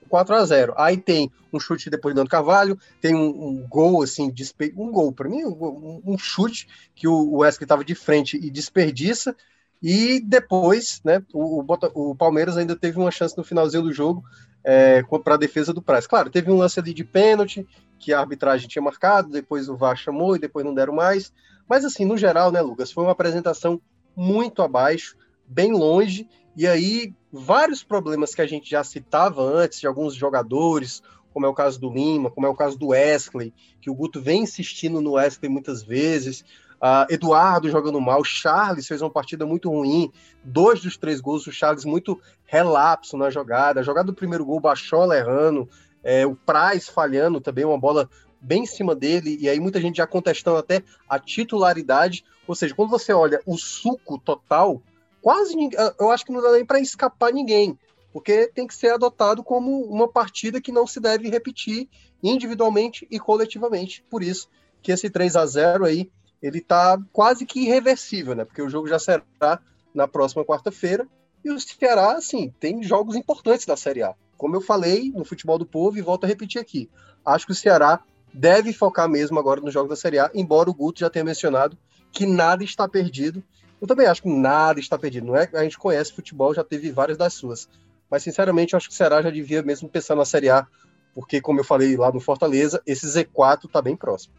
4 0.09 0.35
a 0.35 0.45
0 0.45 0.73
Aí 0.77 0.97
tem 0.97 1.31
um 1.53 1.59
chute 1.59 1.89
depois 1.89 2.13
do 2.13 2.17
Dando 2.17 2.29
Carvalho, 2.29 2.77
tem 2.99 3.15
um, 3.15 3.27
um, 3.27 3.67
gol, 3.67 4.03
assim, 4.03 4.29
despe... 4.29 4.73
um 4.75 4.91
gol, 4.91 5.11
para 5.13 5.29
mim, 5.29 5.45
um, 5.45 6.01
um, 6.05 6.17
chute 6.17 6.67
que 6.95 7.07
o 7.07 7.37
Wesley 7.37 7.65
estava 7.65 7.83
de 7.83 7.95
frente 7.95 8.37
e 8.37 8.49
desperdiça. 8.49 9.35
E 9.81 10.19
depois, 10.19 10.99
né, 11.05 11.23
o, 11.33 11.63
o, 11.93 12.15
Palmeiras 12.15 12.57
ainda 12.57 12.75
teve 12.75 12.99
uma 12.99 13.11
chance 13.11 13.37
no 13.37 13.43
finalzinho 13.43 13.83
do 13.83 13.93
jogo 13.93 14.23
é, 14.63 15.01
para 15.23 15.35
a 15.35 15.37
defesa 15.37 15.73
do 15.73 15.81
Praz. 15.81 16.05
Claro, 16.05 16.29
teve 16.29 16.51
um 16.51 16.57
lance 16.57 16.79
ali 16.79 16.93
de 16.93 17.03
pênalti, 17.03 17.65
que 17.97 18.13
a 18.13 18.19
arbitragem 18.19 18.67
tinha 18.67 18.81
marcado, 18.81 19.29
depois 19.29 19.69
o 19.69 19.77
VAR 19.77 19.95
chamou 19.95 20.35
e 20.35 20.39
depois 20.39 20.65
não 20.65 20.73
deram 20.73 20.93
mais. 20.93 21.31
Mas 21.67 21.85
assim, 21.85 22.03
no 22.03 22.17
geral, 22.17 22.51
né, 22.51 22.61
Lucas, 22.61 22.91
foi 22.91 23.03
uma 23.03 23.11
apresentação 23.11 23.79
muito 24.15 24.61
abaixo, 24.61 25.15
bem 25.47 25.71
longe, 25.71 26.27
e 26.55 26.67
aí 26.67 27.13
vários 27.31 27.83
problemas 27.83 28.33
que 28.33 28.41
a 28.41 28.47
gente 28.47 28.69
já 28.69 28.83
citava 28.83 29.41
antes 29.41 29.79
de 29.79 29.87
alguns 29.87 30.15
jogadores, 30.15 31.01
como 31.33 31.45
é 31.45 31.49
o 31.49 31.53
caso 31.53 31.79
do 31.79 31.89
Lima, 31.89 32.29
como 32.29 32.45
é 32.45 32.49
o 32.49 32.55
caso 32.55 32.77
do 32.77 32.87
Wesley, 32.87 33.53
que 33.81 33.89
o 33.89 33.95
Guto 33.95 34.21
vem 34.21 34.43
insistindo 34.43 35.01
no 35.01 35.13
Wesley 35.13 35.49
muitas 35.49 35.83
vezes. 35.83 36.43
Uh, 36.81 37.13
Eduardo 37.13 37.69
jogando 37.69 37.99
mal, 37.99 38.23
Charles 38.23 38.87
fez 38.87 39.01
uma 39.01 39.09
partida 39.09 39.45
muito 39.45 39.69
ruim, 39.69 40.11
dois 40.43 40.81
dos 40.81 40.95
três 40.95 41.19
gols, 41.19 41.45
o 41.45 41.51
Charles 41.51 41.83
muito 41.83 42.19
relapso 42.45 43.17
na 43.17 43.29
jogada, 43.29 43.81
a 43.81 43.83
jogada 43.83 44.07
do 44.07 44.13
primeiro 44.13 44.45
gol, 44.45 44.61
Bachola 44.61 45.17
errando, 45.17 45.69
é, 46.01 46.25
o 46.25 46.35
Praz 46.35 46.87
falhando 46.87 47.41
também, 47.41 47.65
uma 47.65 47.77
bola 47.77 48.09
bem 48.39 48.63
em 48.63 48.65
cima 48.65 48.95
dele, 48.95 49.37
e 49.41 49.49
aí 49.49 49.59
muita 49.59 49.81
gente 49.81 49.97
já 49.97 50.07
contestando 50.07 50.57
até 50.57 50.81
a 51.07 51.19
titularidade, 51.19 52.23
ou 52.47 52.55
seja, 52.55 52.73
quando 52.73 52.89
você 52.89 53.11
olha 53.11 53.41
o 53.45 53.57
suco 53.57 54.17
total, 54.17 54.81
quase 55.21 55.55
eu 55.99 56.11
acho 56.11 56.25
que 56.25 56.31
não 56.31 56.41
dá 56.41 56.51
nem 56.51 56.65
para 56.65 56.79
escapar 56.79 57.31
ninguém, 57.31 57.77
porque 58.11 58.47
tem 58.47 58.65
que 58.65 58.73
ser 58.73 58.93
adotado 58.93 59.43
como 59.43 59.83
uma 59.83 60.07
partida 60.07 60.61
que 60.61 60.71
não 60.71 60.87
se 60.87 60.99
deve 60.99 61.29
repetir 61.29 61.87
individualmente 62.23 63.07
e 63.09 63.19
coletivamente. 63.19 64.03
Por 64.09 64.23
isso 64.23 64.49
que 64.81 64.91
esse 64.91 65.09
3 65.09 65.35
a 65.35 65.45
0 65.45 65.85
aí, 65.85 66.09
ele 66.41 66.61
tá 66.61 66.97
quase 67.11 67.45
que 67.45 67.61
irreversível, 67.61 68.33
né? 68.33 68.45
Porque 68.45 68.61
o 68.61 68.69
jogo 68.69 68.87
já 68.87 68.97
será 68.97 69.59
na 69.93 70.07
próxima 70.07 70.45
quarta-feira 70.45 71.07
e 71.43 71.51
o 71.51 71.59
Ceará, 71.59 72.13
assim, 72.13 72.53
tem 72.59 72.81
jogos 72.83 73.15
importantes 73.15 73.65
da 73.65 73.77
Série 73.77 74.03
A. 74.03 74.13
Como 74.37 74.55
eu 74.55 74.61
falei 74.61 75.11
no 75.11 75.25
futebol 75.25 75.57
do 75.57 75.65
povo 75.65 75.97
e 75.97 76.01
volto 76.01 76.23
a 76.23 76.27
repetir 76.27 76.61
aqui. 76.61 76.89
Acho 77.25 77.45
que 77.45 77.51
o 77.51 77.55
Ceará 77.55 78.01
deve 78.33 78.71
focar 78.73 79.09
mesmo 79.09 79.39
agora 79.39 79.61
nos 79.61 79.73
jogos 79.73 79.89
da 79.89 79.95
Série 79.95 80.19
A, 80.19 80.29
embora 80.33 80.69
o 80.69 80.73
Guto 80.73 80.99
já 80.99 81.09
tenha 81.09 81.25
mencionado 81.25 81.77
que 82.11 82.25
nada 82.25 82.63
está 82.63 82.87
perdido 82.87 83.43
eu 83.81 83.87
também 83.87 84.07
acho 84.07 84.21
que 84.21 84.29
nada 84.29 84.79
está 84.79 84.97
perdido. 84.97 85.27
Não 85.27 85.35
é? 85.35 85.49
A 85.53 85.63
gente 85.63 85.77
conhece 85.77 86.13
futebol, 86.13 86.53
já 86.53 86.63
teve 86.63 86.91
várias 86.91 87.17
das 87.17 87.33
suas. 87.33 87.69
Mas, 88.09 88.23
sinceramente, 88.23 88.73
eu 88.73 88.77
acho 88.77 88.87
que 88.87 88.93
o 88.93 88.97
Ceará 88.97 89.21
já 89.21 89.29
devia 89.29 89.61
mesmo 89.61 89.87
pensar 89.87 90.15
na 90.15 90.25
Série 90.25 90.49
A, 90.49 90.65
porque, 91.13 91.39
como 91.39 91.59
eu 91.59 91.63
falei 91.63 91.95
lá 91.95 92.11
no 92.11 92.19
Fortaleza, 92.19 92.81
esse 92.85 93.05
Z4 93.05 93.65
está 93.65 93.81
bem 93.81 93.95
próximo. 93.95 94.33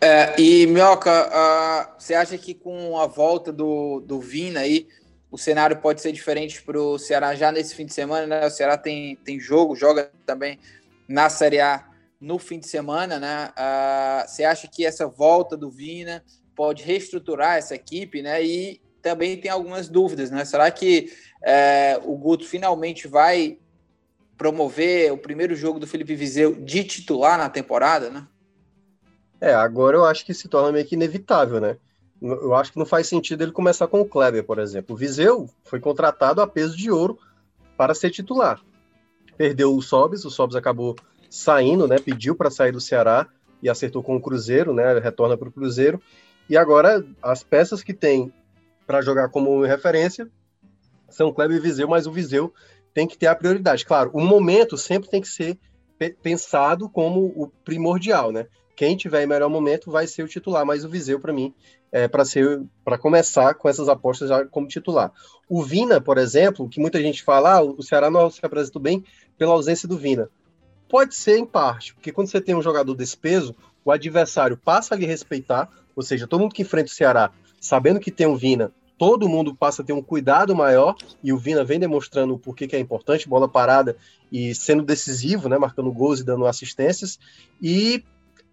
É, 0.00 0.40
e, 0.40 0.66
Mioca, 0.66 1.28
uh, 1.28 2.00
você 2.00 2.14
acha 2.14 2.36
que 2.38 2.54
com 2.54 2.98
a 2.98 3.06
volta 3.06 3.52
do, 3.52 4.00
do 4.00 4.20
Vina 4.20 4.60
aí, 4.60 4.86
o 5.30 5.38
cenário 5.38 5.76
pode 5.78 6.00
ser 6.00 6.12
diferente 6.12 6.62
para 6.62 6.80
o 6.80 6.98
Ceará 6.98 7.34
já 7.34 7.52
nesse 7.52 7.74
fim 7.74 7.86
de 7.86 7.92
semana, 7.92 8.26
né? 8.26 8.46
O 8.46 8.50
Ceará 8.50 8.78
tem, 8.78 9.16
tem 9.16 9.38
jogo, 9.38 9.76
joga 9.76 10.10
também 10.24 10.58
na 11.06 11.28
Série 11.28 11.60
A 11.60 11.84
no 12.20 12.38
fim 12.38 12.58
de 12.58 12.66
semana, 12.66 13.18
né? 13.18 13.50
Uh, 13.56 14.28
você 14.28 14.44
acha 14.44 14.66
que 14.68 14.84
essa 14.84 15.06
volta 15.06 15.56
do 15.56 15.70
Vina 15.70 16.24
pode 16.58 16.82
reestruturar 16.82 17.56
essa 17.56 17.76
equipe, 17.76 18.20
né? 18.20 18.44
E 18.44 18.80
também 19.00 19.40
tem 19.40 19.48
algumas 19.48 19.88
dúvidas, 19.88 20.28
né? 20.28 20.44
Será 20.44 20.68
que 20.72 21.08
é, 21.40 22.00
o 22.04 22.16
Guto 22.16 22.44
finalmente 22.44 23.06
vai 23.06 23.58
promover 24.36 25.12
o 25.12 25.16
primeiro 25.16 25.54
jogo 25.54 25.78
do 25.78 25.86
Felipe 25.86 26.16
Viseu 26.16 26.56
de 26.56 26.82
titular 26.82 27.38
na 27.38 27.48
temporada, 27.48 28.10
né? 28.10 28.26
É, 29.40 29.54
agora 29.54 29.96
eu 29.96 30.04
acho 30.04 30.26
que 30.26 30.34
se 30.34 30.48
torna 30.48 30.72
meio 30.72 30.84
que 30.84 30.96
inevitável, 30.96 31.60
né? 31.60 31.76
Eu 32.20 32.52
acho 32.52 32.72
que 32.72 32.78
não 32.78 32.86
faz 32.86 33.06
sentido 33.06 33.42
ele 33.42 33.52
começar 33.52 33.86
com 33.86 34.00
o 34.00 34.04
Kleber, 34.04 34.42
por 34.42 34.58
exemplo. 34.58 34.96
O 34.96 34.98
Viseu 34.98 35.48
foi 35.62 35.78
contratado 35.78 36.42
a 36.42 36.46
peso 36.46 36.76
de 36.76 36.90
ouro 36.90 37.20
para 37.76 37.94
ser 37.94 38.10
titular. 38.10 38.60
Perdeu 39.36 39.76
o 39.76 39.80
Sobis, 39.80 40.24
o 40.24 40.30
Sobis 40.30 40.56
acabou 40.56 40.96
saindo, 41.30 41.86
né? 41.86 42.00
Pediu 42.00 42.34
para 42.34 42.50
sair 42.50 42.72
do 42.72 42.80
Ceará 42.80 43.28
e 43.62 43.68
acertou 43.68 44.02
com 44.02 44.16
o 44.16 44.20
Cruzeiro, 44.20 44.74
né? 44.74 44.98
Retorna 44.98 45.36
para 45.36 45.48
o 45.48 45.52
Cruzeiro. 45.52 46.02
E 46.48 46.56
agora, 46.56 47.04
as 47.22 47.42
peças 47.42 47.82
que 47.82 47.92
tem 47.92 48.32
para 48.86 49.02
jogar 49.02 49.28
como 49.28 49.62
referência 49.62 50.28
são 51.08 51.32
Kleber 51.32 51.58
e 51.58 51.60
Viseu, 51.60 51.88
mas 51.88 52.06
o 52.06 52.12
Viseu 52.12 52.52
tem 52.94 53.06
que 53.06 53.18
ter 53.18 53.26
a 53.26 53.34
prioridade. 53.34 53.84
Claro, 53.84 54.10
o 54.14 54.20
momento 54.20 54.76
sempre 54.76 55.10
tem 55.10 55.20
que 55.20 55.28
ser 55.28 55.58
pensado 56.22 56.88
como 56.88 57.26
o 57.36 57.48
primordial, 57.64 58.32
né? 58.32 58.46
Quem 58.74 58.96
tiver 58.96 59.24
em 59.24 59.26
melhor 59.26 59.50
momento 59.50 59.90
vai 59.90 60.06
ser 60.06 60.22
o 60.22 60.28
titular, 60.28 60.64
mas 60.64 60.84
o 60.84 60.88
Viseu, 60.88 61.18
para 61.18 61.32
mim, 61.32 61.52
é 61.90 62.06
para 62.06 62.24
ser 62.24 62.62
para 62.84 62.96
começar 62.96 63.54
com 63.54 63.68
essas 63.68 63.88
apostas 63.88 64.28
já 64.28 64.44
como 64.46 64.68
titular. 64.68 65.12
O 65.48 65.62
Vina, 65.62 66.00
por 66.00 66.16
exemplo, 66.16 66.68
que 66.68 66.80
muita 66.80 67.00
gente 67.02 67.22
fala, 67.22 67.56
ah, 67.56 67.62
o 67.62 67.82
Ceará 67.82 68.10
não 68.10 68.30
se 68.30 68.44
apresentou 68.44 68.80
bem 68.80 69.04
pela 69.36 69.52
ausência 69.52 69.88
do 69.88 69.98
Vina. 69.98 70.30
Pode 70.88 71.14
ser 71.14 71.38
em 71.38 71.44
parte, 71.44 71.92
porque 71.92 72.12
quando 72.12 72.28
você 72.28 72.40
tem 72.40 72.54
um 72.54 72.62
jogador 72.62 72.94
desse 72.94 73.16
peso, 73.16 73.54
o 73.84 73.90
adversário 73.90 74.56
passa 74.56 74.94
a 74.94 74.98
lhe 74.98 75.06
respeitar, 75.06 75.68
ou 75.98 76.02
seja, 76.04 76.28
todo 76.28 76.42
mundo 76.42 76.54
que 76.54 76.62
enfrenta 76.62 76.88
o 76.88 76.94
Ceará, 76.94 77.32
sabendo 77.60 77.98
que 77.98 78.12
tem 78.12 78.24
um 78.24 78.36
Vina, 78.36 78.72
todo 78.96 79.28
mundo 79.28 79.52
passa 79.52 79.82
a 79.82 79.84
ter 79.84 79.92
um 79.92 80.00
cuidado 80.00 80.54
maior, 80.54 80.94
e 81.24 81.32
o 81.32 81.36
Vina 81.36 81.64
vem 81.64 81.80
demonstrando 81.80 82.34
o 82.34 82.38
porquê 82.38 82.68
que 82.68 82.76
é 82.76 82.78
importante, 82.78 83.28
bola 83.28 83.48
parada 83.48 83.96
e 84.30 84.54
sendo 84.54 84.84
decisivo, 84.84 85.48
né, 85.48 85.58
marcando 85.58 85.90
gols 85.90 86.20
e 86.20 86.24
dando 86.24 86.46
assistências, 86.46 87.18
e 87.60 88.04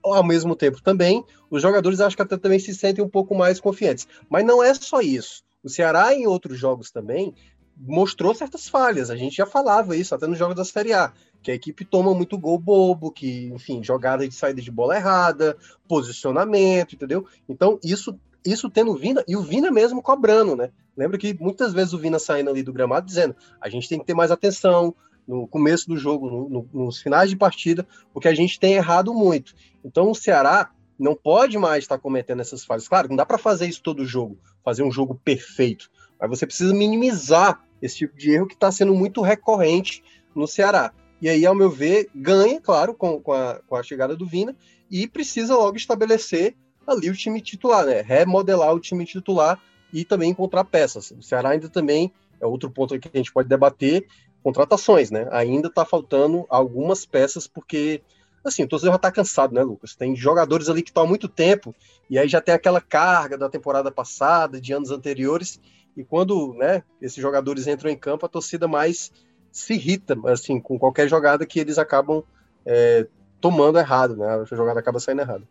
ao 0.04 0.24
mesmo 0.24 0.56
tempo 0.56 0.82
também, 0.82 1.24
os 1.48 1.62
jogadores 1.62 2.02
acho 2.02 2.16
que 2.16 2.24
até 2.24 2.36
também 2.36 2.58
se 2.58 2.74
sentem 2.74 3.06
um 3.06 3.10
pouco 3.10 3.36
mais 3.36 3.60
confiantes. 3.60 4.08
Mas 4.28 4.44
não 4.44 4.64
é 4.64 4.74
só 4.74 5.00
isso. 5.00 5.44
O 5.64 5.70
Ceará, 5.70 6.16
em 6.16 6.26
outros 6.26 6.58
jogos 6.58 6.90
também, 6.90 7.32
mostrou 7.78 8.34
certas 8.34 8.68
falhas. 8.68 9.10
A 9.10 9.16
gente 9.16 9.36
já 9.36 9.46
falava 9.46 9.96
isso 9.96 10.14
até 10.16 10.28
nos 10.28 10.38
jogos 10.38 10.56
da 10.56 10.66
Série 10.66 10.94
A 10.94 11.12
que 11.46 11.52
a 11.52 11.56
equipe 11.56 11.86
toma 11.86 12.12
muito 12.12 12.40
gol 12.40 12.58
bobo, 12.58 13.12
que, 13.12 13.52
enfim, 13.54 13.84
jogada 13.84 14.28
de 14.28 14.34
saída 14.34 14.60
de 14.60 14.72
bola 14.72 14.96
errada, 14.96 15.56
posicionamento, 15.88 16.96
entendeu? 16.96 17.28
Então, 17.48 17.80
isso 17.84 18.20
isso 18.44 18.70
tendo 18.70 18.92
o 18.92 18.96
Vina, 18.96 19.24
e 19.28 19.36
o 19.36 19.42
Vina 19.42 19.72
mesmo 19.72 20.02
cobrando, 20.02 20.56
né? 20.56 20.72
Lembra 20.96 21.18
que 21.18 21.36
muitas 21.40 21.74
vezes 21.74 21.94
o 21.94 21.98
Vina 21.98 22.20
saindo 22.20 22.50
ali 22.50 22.62
do 22.62 22.74
gramado 22.74 23.06
dizendo 23.06 23.36
a 23.60 23.70
gente 23.70 23.90
tem 23.90 24.00
que 24.00 24.06
ter 24.06 24.14
mais 24.14 24.32
atenção 24.32 24.96
no 25.28 25.48
começo 25.48 25.88
do 25.88 25.98
jogo, 25.98 26.30
no, 26.30 26.50
no, 26.50 26.70
nos 26.86 27.02
finais 27.02 27.30
de 27.30 27.36
partida, 27.36 27.88
porque 28.14 28.28
a 28.28 28.36
gente 28.36 28.60
tem 28.60 28.74
errado 28.74 29.14
muito. 29.14 29.56
Então 29.84 30.12
o 30.12 30.16
Ceará 30.16 30.72
não 30.98 31.16
pode 31.16 31.58
mais 31.58 31.84
estar 31.84 31.98
cometendo 31.98 32.42
essas 32.42 32.64
falhas. 32.64 32.88
Claro, 32.88 33.10
não 33.10 33.16
dá 33.16 33.26
para 33.26 33.38
fazer 33.38 33.68
isso 33.68 33.82
todo 33.82 34.06
jogo, 34.06 34.38
fazer 34.64 34.84
um 34.84 34.92
jogo 34.92 35.20
perfeito, 35.24 35.90
mas 36.20 36.30
você 36.30 36.46
precisa 36.46 36.74
minimizar 36.74 37.65
esse 37.82 37.98
tipo 37.98 38.18
de 38.18 38.32
erro 38.32 38.48
que 38.48 38.54
está 38.54 38.72
sendo 38.72 38.94
muito 38.94 39.22
recorrente 39.22 40.04
no 40.36 40.48
Ceará. 40.48 40.94
E 41.22 41.30
aí, 41.30 41.46
ao 41.46 41.56
meu 41.56 41.70
ver, 41.70 42.10
ganha, 42.14 42.60
claro, 42.60 42.94
com, 42.94 43.20
com, 43.22 43.34
a, 43.34 43.60
com 43.68 43.76
a 43.76 43.84
chegada 43.84 44.16
do 44.16 44.26
Vina 44.26 44.56
e 44.92 45.08
precisa 45.08 45.56
logo 45.56 45.78
estabelecer 45.78 46.56
ali 46.86 47.10
o 47.10 47.16
time 47.16 47.42
titular, 47.42 47.86
né? 47.86 48.02
Remodelar 48.02 48.74
o 48.74 48.80
time 48.80 49.06
titular 49.06 49.60
e 49.92 50.04
também 50.04 50.32
encontrar 50.32 50.66
peças. 50.66 51.12
O 51.12 51.22
Ceará 51.22 51.50
ainda 51.50 51.70
também 51.70 52.12
é 52.40 52.46
outro 52.46 52.70
ponto 52.70 53.00
que 53.00 53.10
a 53.12 53.18
gente 53.18 53.32
pode 53.32 53.48
debater, 53.48 54.06
contratações, 54.44 55.10
né? 55.10 55.28
Ainda 55.32 55.70
tá 55.70 55.86
faltando 55.86 56.46
algumas 56.50 57.06
peças, 57.06 57.48
porque, 57.48 58.04
assim, 58.44 58.64
o 58.64 58.68
torcedor 58.68 58.94
já 58.94 59.00
tá 59.00 59.12
cansado, 59.12 59.56
né, 59.56 59.64
Lucas? 59.64 59.96
Tem 59.96 60.16
jogadores 60.16 60.70
ali 60.70 60.84
que 60.84 60.90
estão 60.90 61.04
há 61.04 61.08
muito 61.08 61.28
tempo, 61.28 61.74
e 62.10 62.20
aí 62.20 62.28
já 62.28 62.40
tem 62.40 62.54
aquela 62.54 62.82
carga 62.82 63.38
da 63.38 63.50
temporada 63.50 63.92
passada, 63.92 64.62
de 64.62 64.74
anos 64.74 64.92
anteriores, 64.92 65.60
e 65.96 66.04
quando, 66.04 66.54
né, 66.56 66.84
esses 67.02 67.22
jogadores 67.22 67.68
entram 67.68 67.90
em 67.90 67.98
campo, 67.98 68.26
a 68.26 68.30
torcida 68.30 68.68
mais 68.68 69.12
se 69.52 69.74
irrita 69.74 70.18
assim 70.26 70.60
com 70.60 70.78
qualquer 70.78 71.08
jogada 71.08 71.46
que 71.46 71.60
eles 71.60 71.78
acabam 71.78 72.24
é, 72.66 73.08
tomando 73.40 73.80
errado, 73.80 74.18
né? 74.18 74.28
A 74.28 74.44
jogada 74.56 74.80
acaba 74.80 75.00
saindo 75.00 75.22
errado. 75.22 75.48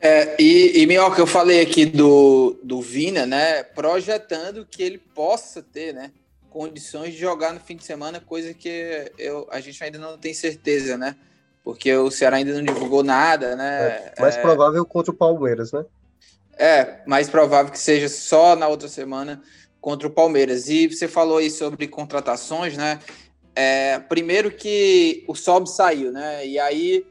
É, 0.00 0.34
e, 0.40 0.80
e 0.80 0.86
Minhoca, 0.86 1.20
eu 1.20 1.26
falei 1.26 1.60
aqui 1.60 1.84
do, 1.84 2.58
do 2.64 2.80
Vina, 2.80 3.26
né? 3.26 3.62
Projetando 3.62 4.66
que 4.66 4.82
ele 4.82 4.98
possa 4.98 5.62
ter, 5.62 5.92
né? 5.92 6.10
Condições 6.48 7.12
de 7.12 7.20
jogar 7.20 7.52
no 7.52 7.60
fim 7.60 7.76
de 7.76 7.84
semana, 7.84 8.18
coisa 8.18 8.54
que 8.54 9.12
eu, 9.18 9.46
a 9.52 9.60
gente 9.60 9.82
ainda 9.84 9.98
não 9.98 10.18
tem 10.18 10.32
certeza, 10.32 10.96
né? 10.96 11.14
Porque 11.62 11.94
o 11.94 12.10
Ceará 12.10 12.38
ainda 12.38 12.54
não 12.54 12.64
divulgou 12.64 13.04
nada, 13.04 13.54
né? 13.54 14.12
É 14.16 14.20
mais 14.20 14.36
é, 14.36 14.42
provável 14.42 14.84
contra 14.86 15.12
o 15.12 15.16
Palmeiras, 15.16 15.70
né? 15.70 15.84
É, 16.60 17.00
mais 17.06 17.30
provável 17.30 17.72
que 17.72 17.78
seja 17.78 18.06
só 18.06 18.54
na 18.54 18.68
outra 18.68 18.86
semana 18.86 19.42
contra 19.80 20.06
o 20.06 20.10
Palmeiras. 20.10 20.68
E 20.68 20.88
você 20.88 21.08
falou 21.08 21.38
aí 21.38 21.50
sobre 21.50 21.88
contratações, 21.88 22.76
né? 22.76 23.00
É, 23.54 23.98
primeiro 23.98 24.50
que 24.50 25.24
o 25.26 25.34
Sob 25.34 25.66
saiu, 25.66 26.12
né? 26.12 26.46
E 26.46 26.58
aí 26.58 27.06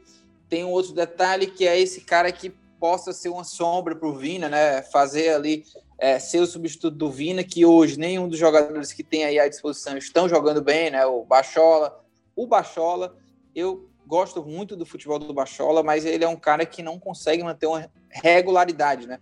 tem 0.48 0.64
um 0.64 0.70
outro 0.70 0.92
detalhe 0.92 1.48
que 1.48 1.66
é 1.66 1.80
esse 1.80 2.02
cara 2.02 2.30
que 2.30 2.50
possa 2.78 3.12
ser 3.12 3.28
uma 3.28 3.42
sombra 3.42 3.96
para 3.96 4.08
o 4.08 4.14
Vina, 4.14 4.48
né? 4.48 4.82
Fazer 4.82 5.30
ali 5.30 5.64
é, 5.98 6.20
ser 6.20 6.38
o 6.38 6.46
substituto 6.46 6.96
do 6.96 7.10
Vina, 7.10 7.42
que 7.42 7.66
hoje 7.66 7.98
nenhum 7.98 8.28
dos 8.28 8.38
jogadores 8.38 8.92
que 8.92 9.02
tem 9.02 9.24
aí 9.24 9.40
à 9.40 9.48
disposição 9.48 9.98
estão 9.98 10.28
jogando 10.28 10.62
bem, 10.62 10.92
né? 10.92 11.04
O 11.06 11.24
Bachola, 11.24 12.00
o 12.36 12.46
Bachola, 12.46 13.16
eu 13.52 13.90
gosto 14.06 14.44
muito 14.44 14.76
do 14.76 14.86
futebol 14.86 15.18
do 15.18 15.34
Bachola, 15.34 15.82
mas 15.82 16.04
ele 16.04 16.22
é 16.22 16.28
um 16.28 16.36
cara 16.36 16.64
que 16.64 16.84
não 16.84 17.00
consegue 17.00 17.42
manter 17.42 17.66
uma 17.66 17.90
regularidade, 18.10 19.08
né? 19.08 19.18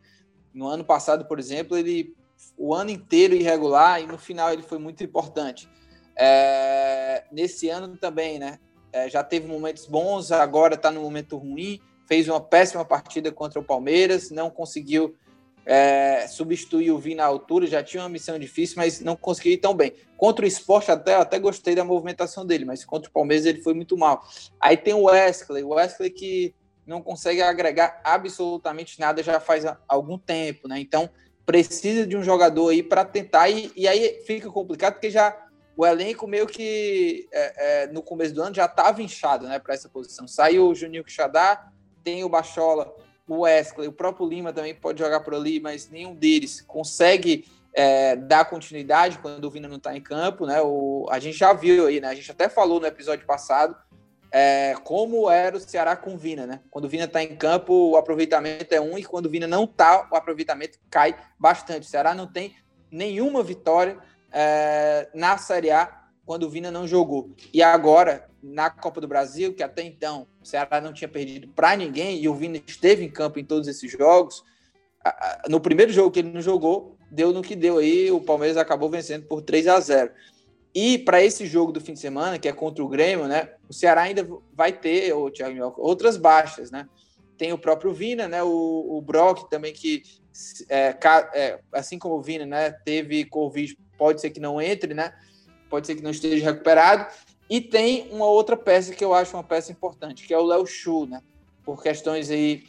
No 0.52 0.68
ano 0.68 0.84
passado, 0.84 1.24
por 1.26 1.38
exemplo, 1.38 1.76
ele 1.76 2.14
o 2.56 2.74
ano 2.74 2.90
inteiro 2.90 3.34
irregular 3.34 4.00
e 4.00 4.06
no 4.06 4.18
final 4.18 4.52
ele 4.52 4.62
foi 4.62 4.78
muito 4.78 5.02
importante. 5.02 5.68
É, 6.16 7.24
nesse 7.30 7.68
ano 7.68 7.96
também, 7.96 8.38
né? 8.38 8.58
É, 8.92 9.08
já 9.08 9.22
teve 9.22 9.46
momentos 9.46 9.86
bons, 9.86 10.32
agora 10.32 10.74
está 10.74 10.90
no 10.90 11.00
momento 11.00 11.36
ruim. 11.36 11.80
Fez 12.06 12.28
uma 12.28 12.40
péssima 12.40 12.84
partida 12.84 13.30
contra 13.30 13.60
o 13.60 13.64
Palmeiras, 13.64 14.30
não 14.30 14.50
conseguiu 14.50 15.14
é, 15.66 16.26
substituir 16.26 16.90
o 16.90 16.98
Vina 16.98 17.24
à 17.24 17.26
altura, 17.26 17.66
já 17.66 17.82
tinha 17.82 18.02
uma 18.02 18.08
missão 18.08 18.38
difícil, 18.38 18.76
mas 18.78 19.00
não 19.00 19.14
conseguiu 19.14 19.52
ir 19.52 19.58
tão 19.58 19.74
bem. 19.74 19.92
Contra 20.16 20.46
o 20.46 20.48
esporte, 20.48 20.90
até, 20.90 21.14
até 21.14 21.38
gostei 21.38 21.74
da 21.74 21.84
movimentação 21.84 22.46
dele, 22.46 22.64
mas 22.64 22.86
contra 22.86 23.10
o 23.10 23.12
Palmeiras 23.12 23.44
ele 23.44 23.60
foi 23.60 23.74
muito 23.74 23.94
mal. 23.94 24.26
Aí 24.58 24.78
tem 24.78 24.94
o 24.94 25.04
Wesley, 25.04 25.62
o 25.62 25.74
Wesley 25.74 26.08
que 26.08 26.54
não 26.88 27.02
consegue 27.02 27.42
agregar 27.42 28.00
absolutamente 28.02 28.98
nada 28.98 29.22
já 29.22 29.38
faz 29.38 29.64
algum 29.86 30.18
tempo, 30.18 30.66
né? 30.66 30.80
Então 30.80 31.10
precisa 31.44 32.06
de 32.06 32.16
um 32.16 32.22
jogador 32.22 32.70
aí 32.70 32.82
para 32.82 33.04
tentar, 33.04 33.48
e, 33.48 33.72
e, 33.74 33.86
aí 33.86 34.22
fica 34.26 34.50
complicado 34.50 34.94
porque 34.94 35.10
já 35.10 35.34
o 35.76 35.86
elenco 35.86 36.26
meio 36.26 36.46
que 36.46 37.28
é, 37.32 37.84
é, 37.84 37.86
no 37.86 38.02
começo 38.02 38.34
do 38.34 38.42
ano 38.42 38.54
já 38.54 38.66
estava 38.66 39.02
inchado 39.02 39.46
né, 39.46 39.58
para 39.58 39.74
essa 39.74 39.88
posição. 39.88 40.26
Saiu 40.26 40.68
o 40.68 40.74
Juninho 40.74 41.04
Quixadá, 41.04 41.70
tem 42.02 42.24
o 42.24 42.28
Bachola, 42.28 42.94
o 43.26 43.40
Wesley, 43.40 43.88
o 43.88 43.92
próprio 43.92 44.28
Lima 44.28 44.52
também 44.52 44.74
pode 44.74 44.98
jogar 44.98 45.20
por 45.20 45.34
ali, 45.34 45.60
mas 45.60 45.88
nenhum 45.88 46.14
deles 46.14 46.60
consegue 46.62 47.46
é, 47.72 48.16
dar 48.16 48.44
continuidade 48.46 49.18
quando 49.18 49.44
o 49.44 49.50
Vina 49.50 49.68
não 49.68 49.76
está 49.76 49.96
em 49.96 50.00
campo. 50.00 50.44
Né? 50.46 50.60
O, 50.60 51.06
a 51.10 51.18
gente 51.18 51.38
já 51.38 51.52
viu 51.52 51.86
aí, 51.86 52.00
né? 52.00 52.08
a 52.08 52.14
gente 52.14 52.30
até 52.30 52.48
falou 52.48 52.80
no 52.80 52.86
episódio 52.86 53.24
passado 53.24 53.76
é, 54.30 54.74
como 54.84 55.30
era 55.30 55.56
o 55.56 55.60
Ceará 55.60 55.96
com 55.96 56.14
o 56.14 56.18
Vina, 56.18 56.46
né? 56.46 56.60
Quando 56.70 56.84
o 56.84 56.88
Vina 56.88 57.04
está 57.04 57.22
em 57.22 57.36
campo, 57.36 57.72
o 57.72 57.96
aproveitamento 57.96 58.74
é 58.74 58.80
um, 58.80 58.98
e 58.98 59.04
quando 59.04 59.26
o 59.26 59.30
Vina 59.30 59.46
não 59.46 59.64
está, 59.64 60.08
o 60.10 60.16
aproveitamento 60.16 60.78
cai 60.90 61.16
bastante. 61.38 61.86
O 61.86 61.90
Ceará 61.90 62.14
não 62.14 62.26
tem 62.26 62.54
nenhuma 62.90 63.42
vitória 63.42 63.98
é, 64.32 65.08
na 65.14 65.38
Série 65.38 65.70
A 65.70 66.06
quando 66.26 66.42
o 66.42 66.50
Vina 66.50 66.70
não 66.70 66.86
jogou. 66.86 67.34
E 67.54 67.62
agora, 67.62 68.28
na 68.42 68.68
Copa 68.68 69.00
do 69.00 69.08
Brasil, 69.08 69.54
que 69.54 69.62
até 69.62 69.82
então 69.82 70.26
o 70.42 70.44
Ceará 70.44 70.80
não 70.80 70.92
tinha 70.92 71.08
perdido 71.08 71.48
para 71.48 71.74
ninguém, 71.74 72.20
e 72.20 72.28
o 72.28 72.34
Vina 72.34 72.60
esteve 72.66 73.02
em 73.02 73.10
campo 73.10 73.38
em 73.38 73.44
todos 73.44 73.66
esses 73.66 73.90
jogos, 73.90 74.44
no 75.48 75.60
primeiro 75.60 75.92
jogo 75.92 76.10
que 76.10 76.18
ele 76.18 76.30
não 76.30 76.42
jogou, 76.42 76.96
deu 77.10 77.32
no 77.32 77.42
que 77.42 77.56
deu 77.56 77.78
aí, 77.78 78.10
o 78.10 78.20
Palmeiras 78.20 78.56
acabou 78.56 78.90
vencendo 78.90 79.26
por 79.26 79.40
3 79.42 79.68
a 79.68 79.80
0 79.80 80.10
e 80.74 80.98
para 80.98 81.22
esse 81.22 81.46
jogo 81.46 81.72
do 81.72 81.80
fim 81.80 81.94
de 81.94 82.00
semana, 82.00 82.38
que 82.38 82.48
é 82.48 82.52
contra 82.52 82.84
o 82.84 82.88
Grêmio, 82.88 83.26
né? 83.26 83.52
O 83.68 83.72
Ceará 83.72 84.02
ainda 84.02 84.26
vai 84.52 84.72
ter, 84.72 85.12
o 85.12 85.30
Thiago 85.30 85.74
outras 85.78 86.16
baixas, 86.16 86.70
né? 86.70 86.88
Tem 87.36 87.52
o 87.52 87.58
próprio 87.58 87.92
Vina, 87.92 88.28
né? 88.28 88.42
O, 88.42 88.98
o 88.98 89.00
Brock 89.00 89.48
também, 89.48 89.72
que 89.72 90.02
é, 90.68 90.96
é, 91.34 91.60
assim 91.72 91.98
como 91.98 92.16
o 92.16 92.22
Vina, 92.22 92.44
né? 92.44 92.70
Teve 92.70 93.24
Covid, 93.24 93.78
pode 93.96 94.20
ser 94.20 94.30
que 94.30 94.40
não 94.40 94.60
entre, 94.60 94.94
né? 94.94 95.12
Pode 95.70 95.86
ser 95.86 95.94
que 95.94 96.02
não 96.02 96.10
esteja 96.10 96.44
recuperado. 96.44 97.12
E 97.48 97.60
tem 97.60 98.08
uma 98.10 98.26
outra 98.26 98.56
peça 98.56 98.94
que 98.94 99.04
eu 99.04 99.14
acho 99.14 99.36
uma 99.36 99.44
peça 99.44 99.72
importante, 99.72 100.26
que 100.26 100.34
é 100.34 100.38
o 100.38 100.44
Léo 100.44 100.66
Chu, 100.66 101.06
né? 101.06 101.22
Por 101.64 101.82
questões 101.82 102.30
aí 102.30 102.64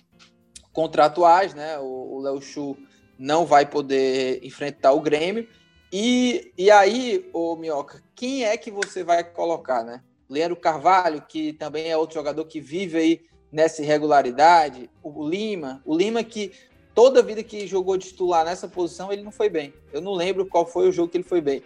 contratuais, 0.71 1.53
né? 1.53 1.77
O 1.79 2.19
Léo 2.21 2.41
Chu 2.41 2.77
não 3.17 3.45
vai 3.45 3.65
poder 3.65 4.39
enfrentar 4.43 4.93
o 4.93 5.01
Grêmio. 5.01 5.47
E, 5.91 6.53
e 6.57 6.69
aí, 6.69 7.27
ô 7.33 7.55
Minhoca, 7.55 8.03
quem 8.15 8.43
é 8.43 8.55
que 8.57 8.69
você 8.69 9.03
vai 9.03 9.23
colocar, 9.23 9.83
né? 9.83 10.01
Leandro 10.29 10.55
Carvalho, 10.55 11.23
que 11.27 11.53
também 11.53 11.89
é 11.89 11.97
outro 11.97 12.13
jogador 12.13 12.45
que 12.45 12.61
vive 12.61 12.97
aí 12.97 13.21
nessa 13.51 13.81
irregularidade. 13.81 14.89
O 15.01 15.27
Lima, 15.27 15.81
o 15.83 15.97
Lima 15.97 16.23
que 16.23 16.51
toda 16.93 17.23
vida 17.23 17.41
que 17.41 17.65
jogou 17.65 17.97
titular 17.97 18.45
nessa 18.45 18.67
posição, 18.67 19.11
ele 19.11 19.23
não 19.23 19.31
foi 19.31 19.49
bem. 19.49 19.73
Eu 19.91 20.01
não 20.01 20.13
lembro 20.13 20.45
qual 20.45 20.65
foi 20.65 20.87
o 20.87 20.91
jogo 20.91 21.09
que 21.09 21.17
ele 21.17 21.23
foi 21.23 21.41
bem. 21.41 21.63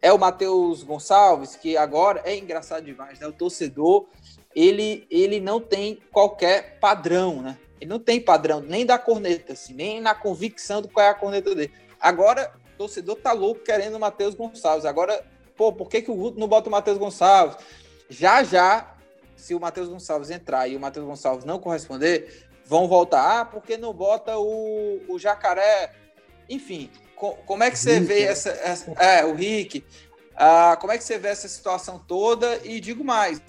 É 0.00 0.12
o 0.12 0.18
Matheus 0.18 0.82
Gonçalves, 0.82 1.56
que 1.56 1.76
agora 1.76 2.22
é 2.24 2.36
engraçado 2.36 2.84
demais, 2.84 3.18
né? 3.18 3.26
O 3.26 3.32
torcedor, 3.32 4.06
ele, 4.54 5.06
ele 5.10 5.40
não 5.40 5.60
tem 5.60 5.98
qualquer 6.10 6.78
padrão, 6.78 7.42
né? 7.42 7.58
Ele 7.78 7.90
não 7.90 7.98
tem 7.98 8.20
padrão 8.20 8.60
nem 8.60 8.86
da 8.86 8.98
corneta, 8.98 9.52
assim, 9.52 9.74
nem 9.74 10.00
na 10.00 10.14
convicção 10.14 10.80
do 10.80 10.88
qual 10.88 11.04
é 11.04 11.10
a 11.10 11.14
corneta 11.14 11.54
dele. 11.54 11.72
Agora, 12.00 12.52
torcedor 12.76 13.16
tá 13.16 13.32
louco 13.32 13.62
querendo 13.62 13.96
o 13.96 14.00
Matheus 14.00 14.34
Gonçalves. 14.34 14.84
Agora, 14.84 15.24
pô, 15.56 15.72
por 15.72 15.88
que, 15.88 16.02
que 16.02 16.10
o 16.10 16.14
Guto 16.14 16.38
não 16.38 16.48
bota 16.48 16.68
o 16.68 16.72
Matheus 16.72 16.98
Gonçalves? 16.98 17.56
Já 18.08 18.42
já, 18.44 18.94
se 19.36 19.54
o 19.54 19.60
Matheus 19.60 19.88
Gonçalves 19.88 20.30
entrar 20.30 20.68
e 20.68 20.76
o 20.76 20.80
Matheus 20.80 21.06
Gonçalves 21.06 21.44
não 21.44 21.58
corresponder, 21.58 22.46
vão 22.64 22.88
voltar. 22.88 23.40
Ah, 23.40 23.44
por 23.44 23.62
que 23.62 23.76
não 23.76 23.92
bota 23.92 24.38
o, 24.38 25.00
o 25.08 25.18
Jacaré? 25.18 25.92
Enfim, 26.48 26.90
co 27.14 27.32
como 27.46 27.62
é 27.62 27.70
que 27.70 27.78
você 27.78 27.98
Rick. 27.98 28.06
vê 28.06 28.22
essa, 28.22 28.50
essa, 28.50 28.90
É, 28.92 29.24
o 29.24 29.34
Rick. 29.34 29.84
Ah, 30.36 30.76
como 30.80 30.92
é 30.92 30.98
que 30.98 31.04
você 31.04 31.18
vê 31.18 31.28
essa 31.28 31.48
situação 31.48 31.98
toda? 31.98 32.60
E 32.64 32.78
digo 32.78 33.02
mais, 33.02 33.40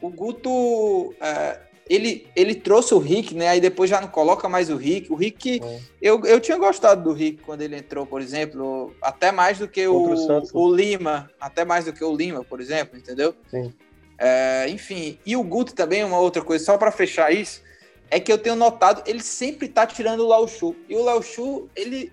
o 0.00 0.08
Guto 0.08 1.14
é, 1.20 1.60
ele, 1.88 2.26
ele 2.36 2.54
trouxe 2.54 2.92
o 2.92 2.98
Rick, 2.98 3.34
né? 3.34 3.48
Aí 3.48 3.60
depois 3.60 3.88
já 3.88 4.00
não 4.00 4.08
coloca 4.08 4.48
mais 4.48 4.68
o 4.68 4.76
Rick. 4.76 5.10
O 5.10 5.16
Rick, 5.16 5.60
é. 5.62 5.80
eu, 6.02 6.22
eu 6.24 6.38
tinha 6.38 6.58
gostado 6.58 7.02
do 7.02 7.12
Rick 7.12 7.42
quando 7.42 7.62
ele 7.62 7.76
entrou, 7.76 8.04
por 8.04 8.20
exemplo, 8.20 8.94
até 9.00 9.32
mais 9.32 9.58
do 9.58 9.66
que 9.66 9.86
o, 9.86 10.14
o, 10.14 10.42
o, 10.52 10.74
Lima, 10.74 11.30
até 11.40 11.64
mais 11.64 11.86
do 11.86 11.92
que 11.92 12.04
o 12.04 12.14
Lima, 12.14 12.44
por 12.44 12.60
exemplo, 12.60 12.98
entendeu? 12.98 13.34
Sim. 13.50 13.72
É, 14.18 14.68
enfim, 14.68 15.18
e 15.24 15.36
o 15.36 15.42
Guto 15.42 15.74
também, 15.74 16.04
uma 16.04 16.18
outra 16.18 16.42
coisa, 16.42 16.64
só 16.64 16.76
para 16.76 16.90
fechar 16.90 17.32
isso, 17.32 17.62
é 18.10 18.20
que 18.20 18.32
eu 18.32 18.38
tenho 18.38 18.56
notado, 18.56 19.02
ele 19.06 19.22
sempre 19.22 19.68
tá 19.68 19.86
tirando 19.86 20.20
o 20.20 20.28
Lauchu. 20.28 20.76
E 20.88 20.94
o 20.94 21.02
Lauchu, 21.02 21.68
ele, 21.74 22.12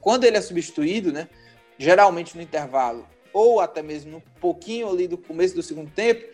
quando 0.00 0.24
ele 0.24 0.36
é 0.36 0.40
substituído, 0.40 1.12
né? 1.12 1.28
Geralmente 1.78 2.36
no 2.36 2.42
intervalo, 2.42 3.06
ou 3.32 3.60
até 3.60 3.82
mesmo 3.82 4.18
um 4.18 4.40
pouquinho 4.40 4.88
ali 4.88 5.08
do 5.08 5.18
começo 5.18 5.54
do 5.54 5.62
segundo 5.62 5.90
tempo, 5.90 6.24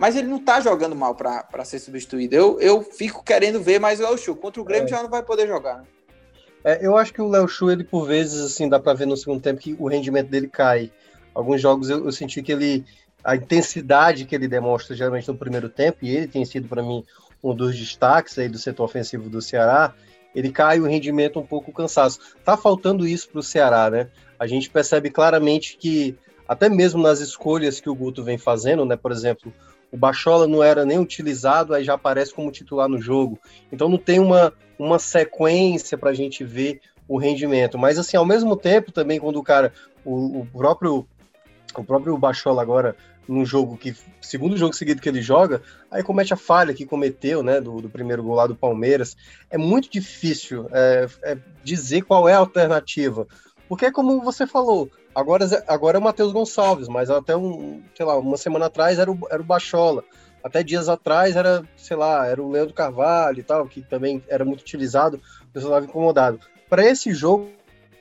mas 0.00 0.16
ele 0.16 0.28
não 0.28 0.38
tá 0.38 0.60
jogando 0.60 0.94
mal 0.94 1.14
para 1.14 1.64
ser 1.64 1.78
substituído. 1.78 2.34
Eu, 2.34 2.60
eu 2.60 2.82
fico 2.82 3.22
querendo 3.24 3.60
ver 3.60 3.78
mais 3.78 4.00
o 4.00 4.02
Léo 4.02 4.18
Chu. 4.18 4.34
Contra 4.36 4.60
o 4.60 4.64
Grêmio 4.64 4.86
é. 4.86 4.88
já 4.88 5.02
não 5.02 5.10
vai 5.10 5.22
poder 5.22 5.46
jogar. 5.46 5.78
Né? 5.78 5.84
É, 6.64 6.84
eu 6.84 6.96
acho 6.96 7.14
que 7.14 7.22
o 7.22 7.28
Léo 7.28 7.46
Chu, 7.46 7.70
ele 7.70 7.84
por 7.84 8.06
vezes, 8.06 8.44
assim, 8.44 8.68
dá 8.68 8.80
para 8.80 8.92
ver 8.92 9.06
no 9.06 9.16
segundo 9.16 9.40
tempo 9.40 9.60
que 9.60 9.76
o 9.78 9.86
rendimento 9.86 10.28
dele 10.28 10.48
cai. 10.48 10.90
Alguns 11.32 11.60
jogos 11.60 11.88
eu, 11.88 12.04
eu, 12.04 12.10
senti 12.10 12.42
que 12.42 12.50
ele. 12.50 12.84
A 13.22 13.36
intensidade 13.36 14.24
que 14.24 14.34
ele 14.34 14.48
demonstra 14.48 14.94
geralmente 14.96 15.28
no 15.28 15.36
primeiro 15.36 15.68
tempo, 15.68 15.98
e 16.02 16.16
ele 16.16 16.26
tem 16.26 16.44
sido 16.44 16.68
para 16.68 16.82
mim 16.82 17.04
um 17.42 17.54
dos 17.54 17.78
destaques 17.78 18.36
aí 18.38 18.48
do 18.48 18.58
setor 18.58 18.84
ofensivo 18.84 19.28
do 19.28 19.40
Ceará, 19.40 19.94
ele 20.34 20.50
cai 20.50 20.80
o 20.80 20.86
rendimento 20.86 21.38
um 21.38 21.46
pouco 21.46 21.72
cansado. 21.72 22.16
Tá 22.44 22.56
faltando 22.56 23.06
isso 23.06 23.28
para 23.28 23.38
o 23.38 23.42
Ceará, 23.44 23.88
né? 23.88 24.08
A 24.38 24.46
gente 24.46 24.68
percebe 24.68 25.08
claramente 25.08 25.76
que, 25.76 26.16
até 26.48 26.68
mesmo 26.68 27.00
nas 27.00 27.20
escolhas 27.20 27.80
que 27.80 27.88
o 27.88 27.94
Guto 27.94 28.24
vem 28.24 28.38
fazendo, 28.38 28.84
né? 28.84 28.96
Por 28.96 29.12
exemplo, 29.12 29.52
o 29.90 29.96
Bachola 29.96 30.46
não 30.46 30.62
era 30.62 30.84
nem 30.84 30.98
utilizado, 30.98 31.74
aí 31.74 31.84
já 31.84 31.94
aparece 31.94 32.34
como 32.34 32.50
titular 32.50 32.88
no 32.88 33.00
jogo. 33.00 33.38
Então 33.72 33.88
não 33.88 33.98
tem 33.98 34.18
uma, 34.18 34.52
uma 34.78 34.98
sequência 34.98 35.96
para 35.96 36.10
a 36.10 36.14
gente 36.14 36.44
ver 36.44 36.80
o 37.08 37.18
rendimento. 37.18 37.78
Mas 37.78 37.98
assim, 37.98 38.16
ao 38.16 38.26
mesmo 38.26 38.56
tempo 38.56 38.92
também 38.92 39.20
quando 39.20 39.36
o 39.36 39.42
cara, 39.42 39.72
o, 40.04 40.40
o 40.40 40.46
próprio 40.46 41.06
o 41.76 41.84
próprio 41.84 42.16
Bachola 42.16 42.62
agora 42.62 42.96
num 43.28 43.44
jogo 43.44 43.76
que 43.76 43.94
segundo 44.20 44.56
jogo 44.56 44.72
seguido 44.72 45.02
que 45.02 45.08
ele 45.08 45.20
joga, 45.20 45.60
aí 45.90 46.02
comete 46.02 46.32
a 46.32 46.36
falha 46.36 46.72
que 46.72 46.86
cometeu, 46.86 47.42
né, 47.42 47.60
do, 47.60 47.80
do 47.80 47.88
primeiro 47.88 48.22
gol 48.22 48.36
lá 48.36 48.46
do 48.46 48.54
Palmeiras. 48.54 49.16
É 49.50 49.58
muito 49.58 49.90
difícil 49.90 50.68
é, 50.72 51.06
é 51.22 51.38
dizer 51.64 52.02
qual 52.02 52.28
é 52.28 52.34
a 52.34 52.38
alternativa, 52.38 53.26
porque 53.68 53.90
como 53.90 54.22
você 54.22 54.46
falou, 54.46 54.90
Agora, 55.16 55.64
agora 55.66 55.96
é 55.96 55.98
o 55.98 56.02
Matheus 56.02 56.30
Gonçalves, 56.30 56.88
mas 56.88 57.08
até 57.08 57.34
um, 57.34 57.82
sei 57.94 58.04
lá, 58.04 58.18
uma 58.18 58.36
semana 58.36 58.66
atrás 58.66 58.98
era 58.98 59.10
o, 59.10 59.18
era 59.30 59.40
o 59.40 59.44
Bachola. 59.46 60.04
Até 60.44 60.62
dias 60.62 60.90
atrás 60.90 61.34
era, 61.36 61.64
sei 61.74 61.96
lá, 61.96 62.26
era 62.26 62.42
o 62.42 62.50
Leandro 62.50 62.74
Carvalho 62.74 63.38
e 63.40 63.42
tal, 63.42 63.66
que 63.66 63.80
também 63.80 64.22
era 64.28 64.44
muito 64.44 64.60
utilizado, 64.60 65.16
o 65.16 65.46
pessoal 65.54 65.72
estava 65.72 65.86
incomodado. 65.86 66.38
Para 66.68 66.84
esse 66.84 67.14
jogo, 67.14 67.48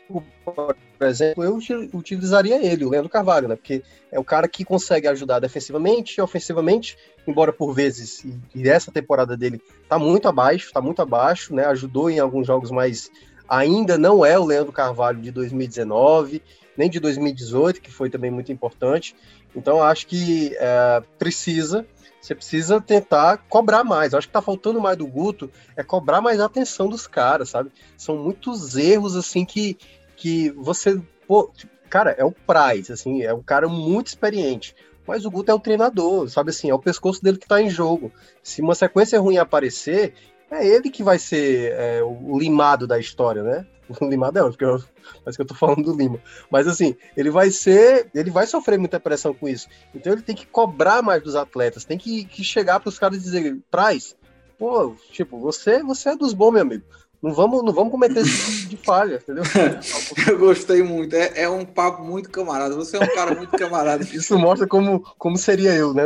por 0.10 0.76
exemplo, 1.08 1.42
eu 1.42 1.58
utilizaria 1.94 2.62
ele, 2.62 2.84
o 2.84 2.90
Leandro 2.90 3.10
Carvalho, 3.10 3.48
né? 3.48 3.56
Porque 3.56 3.82
é 4.12 4.20
o 4.20 4.24
cara 4.24 4.46
que 4.46 4.66
consegue 4.66 5.08
ajudar 5.08 5.40
defensivamente 5.40 6.20
e 6.20 6.22
ofensivamente, 6.22 6.98
embora 7.26 7.54
por 7.54 7.74
vezes, 7.74 8.26
e 8.54 8.68
essa 8.68 8.92
temporada 8.92 9.38
dele 9.38 9.62
tá 9.88 9.98
muito 9.98 10.28
abaixo, 10.28 10.74
tá 10.74 10.82
muito 10.82 11.02
abaixo, 11.02 11.56
né? 11.56 11.64
Ajudou 11.68 12.10
em 12.10 12.20
alguns 12.20 12.46
jogos, 12.46 12.72
mas 12.72 13.10
ainda 13.48 13.98
não 13.98 14.26
é 14.26 14.38
o 14.38 14.44
Leandro 14.44 14.74
Carvalho 14.74 15.22
de 15.22 15.32
2019. 15.32 16.44
Nem 16.78 16.90
de 16.90 17.00
2018, 17.00 17.82
que 17.82 17.92
foi 17.92 18.10
também 18.10 18.32
muito 18.32 18.52
importante. 18.52 19.16
Então, 19.56 19.82
acho 19.82 20.08
que 20.08 20.56
é, 20.60 21.02
precisa, 21.18 21.86
você 22.22 22.34
precisa 22.34 22.82
tentar 22.82 23.38
cobrar 23.50 23.84
mais. 23.84 24.14
Acho 24.14 24.28
que 24.28 24.34
tá 24.34 24.42
faltando 24.42 24.82
mais 24.82 24.98
do 24.98 25.08
Guto 25.08 25.50
é 25.76 25.84
cobrar 25.84 26.22
mais 26.22 26.40
a 26.40 26.46
atenção 26.46 26.90
dos 26.90 27.08
caras, 27.08 27.50
sabe? 27.50 27.72
São 27.98 28.18
muitos 28.18 28.76
erros, 28.76 29.16
assim, 29.16 29.46
que, 29.46 29.78
que 30.16 30.50
você. 30.52 31.00
Pô, 31.28 31.52
cara, 31.90 32.12
é 32.18 32.26
o 32.26 32.32
Price, 32.32 32.92
assim, 32.92 33.22
é 33.22 33.34
um 33.34 33.44
cara 33.44 33.68
muito 33.68 34.08
experiente. 34.08 34.76
Mas 35.08 35.24
o 35.24 35.30
Guto 35.30 35.52
é 35.52 35.54
o 35.54 35.60
treinador, 35.60 36.28
sabe 36.30 36.50
assim, 36.50 36.70
é 36.70 36.74
o 36.74 36.80
pescoço 36.80 37.24
dele 37.24 37.38
que 37.38 37.48
tá 37.48 37.62
em 37.62 37.70
jogo. 37.70 38.12
Se 38.42 38.62
uma 38.62 38.74
sequência 38.74 39.20
ruim 39.20 39.38
aparecer, 39.38 40.16
é 40.50 40.66
ele 40.66 40.90
que 40.90 41.04
vai 41.04 41.20
ser 41.20 41.74
é, 41.74 42.04
o 42.04 42.40
limado 42.40 42.88
da 42.88 43.00
história, 43.00 43.44
né? 43.44 43.68
O 43.90 44.14
é 44.14 44.44
outro, 44.44 44.52
porque 44.52 44.66
eu, 44.66 44.84
parece 45.24 45.38
que 45.38 45.42
eu 45.42 45.46
tô 45.46 45.56
falando 45.56 45.84
do 45.84 45.96
Lima. 45.96 46.20
Mas 46.50 46.68
assim, 46.68 46.96
ele 47.16 47.30
vai 47.30 47.52
ser. 47.52 48.10
Ele 48.14 48.32
vai 48.32 48.48
sofrer 48.48 48.80
muita 48.80 49.00
pressão 49.00 49.34
com 49.34 49.48
isso. 49.48 49.68
Então 49.94 50.14
ele 50.14 50.22
tem 50.22 50.36
que 50.36 50.46
cobrar 50.46 51.02
mais 51.02 51.22
dos 51.22 51.36
atletas, 51.36 51.86
tem 51.86 51.98
que, 51.98 52.26
que 52.26 52.44
chegar 52.44 52.80
para 52.80 52.90
os 52.90 53.00
caras 53.00 53.18
e 53.18 53.22
dizer, 53.22 53.58
traz, 53.70 54.16
pô, 54.58 54.96
tipo, 55.12 55.40
você, 55.40 55.84
você 55.84 56.10
é 56.10 56.16
dos 56.16 56.34
bons, 56.34 56.52
meu 56.52 56.62
amigo. 56.62 56.84
Não 57.22 57.34
vamos, 57.34 57.64
não 57.64 57.74
vamos 57.74 57.92
cometer 57.92 58.20
esse 58.20 58.62
tipo 58.62 58.70
de 58.70 58.78
falha, 58.78 59.16
entendeu? 59.16 59.44
Eu 60.30 60.38
gostei 60.38 60.84
muito. 60.84 61.16
É, 61.16 61.42
é, 61.42 61.50
um 61.50 61.66
papo 61.66 62.04
muito 62.04 62.30
camarada. 62.30 62.76
Você 62.76 62.98
é 62.98 63.00
um 63.00 63.16
cara 63.16 63.34
muito 63.34 63.58
camarada. 63.58 64.04
Isso 64.14 64.38
mostra 64.38 64.68
como, 64.68 65.00
como 65.18 65.36
seria 65.36 65.74
eu, 65.74 65.92
né? 65.92 66.04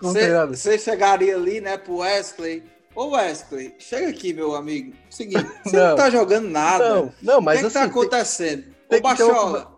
Você 0.00 0.70
é, 0.70 0.74
é. 0.74 0.78
chegaria 0.78 1.36
ali, 1.36 1.60
né, 1.60 1.76
pro 1.76 1.98
Wesley 1.98 2.64
Ô 2.96 3.10
Wesley, 3.10 3.74
chega 3.78 4.08
aqui, 4.08 4.32
meu 4.32 4.56
amigo. 4.56 4.94
Seguinte, 5.10 5.46
você 5.62 5.76
não, 5.76 5.88
não 5.90 5.96
tá 5.96 6.08
jogando 6.08 6.48
nada. 6.48 6.88
Não, 6.88 7.12
não 7.22 7.40
mas 7.42 7.58
o 7.58 7.60
que, 7.60 7.66
assim, 7.66 7.72
que 7.72 7.74
tá 7.74 7.82
assim, 7.82 7.90
acontecendo? 7.90 8.64
Tem, 8.88 8.98
Ô, 8.98 9.02
Bachola. 9.02 9.76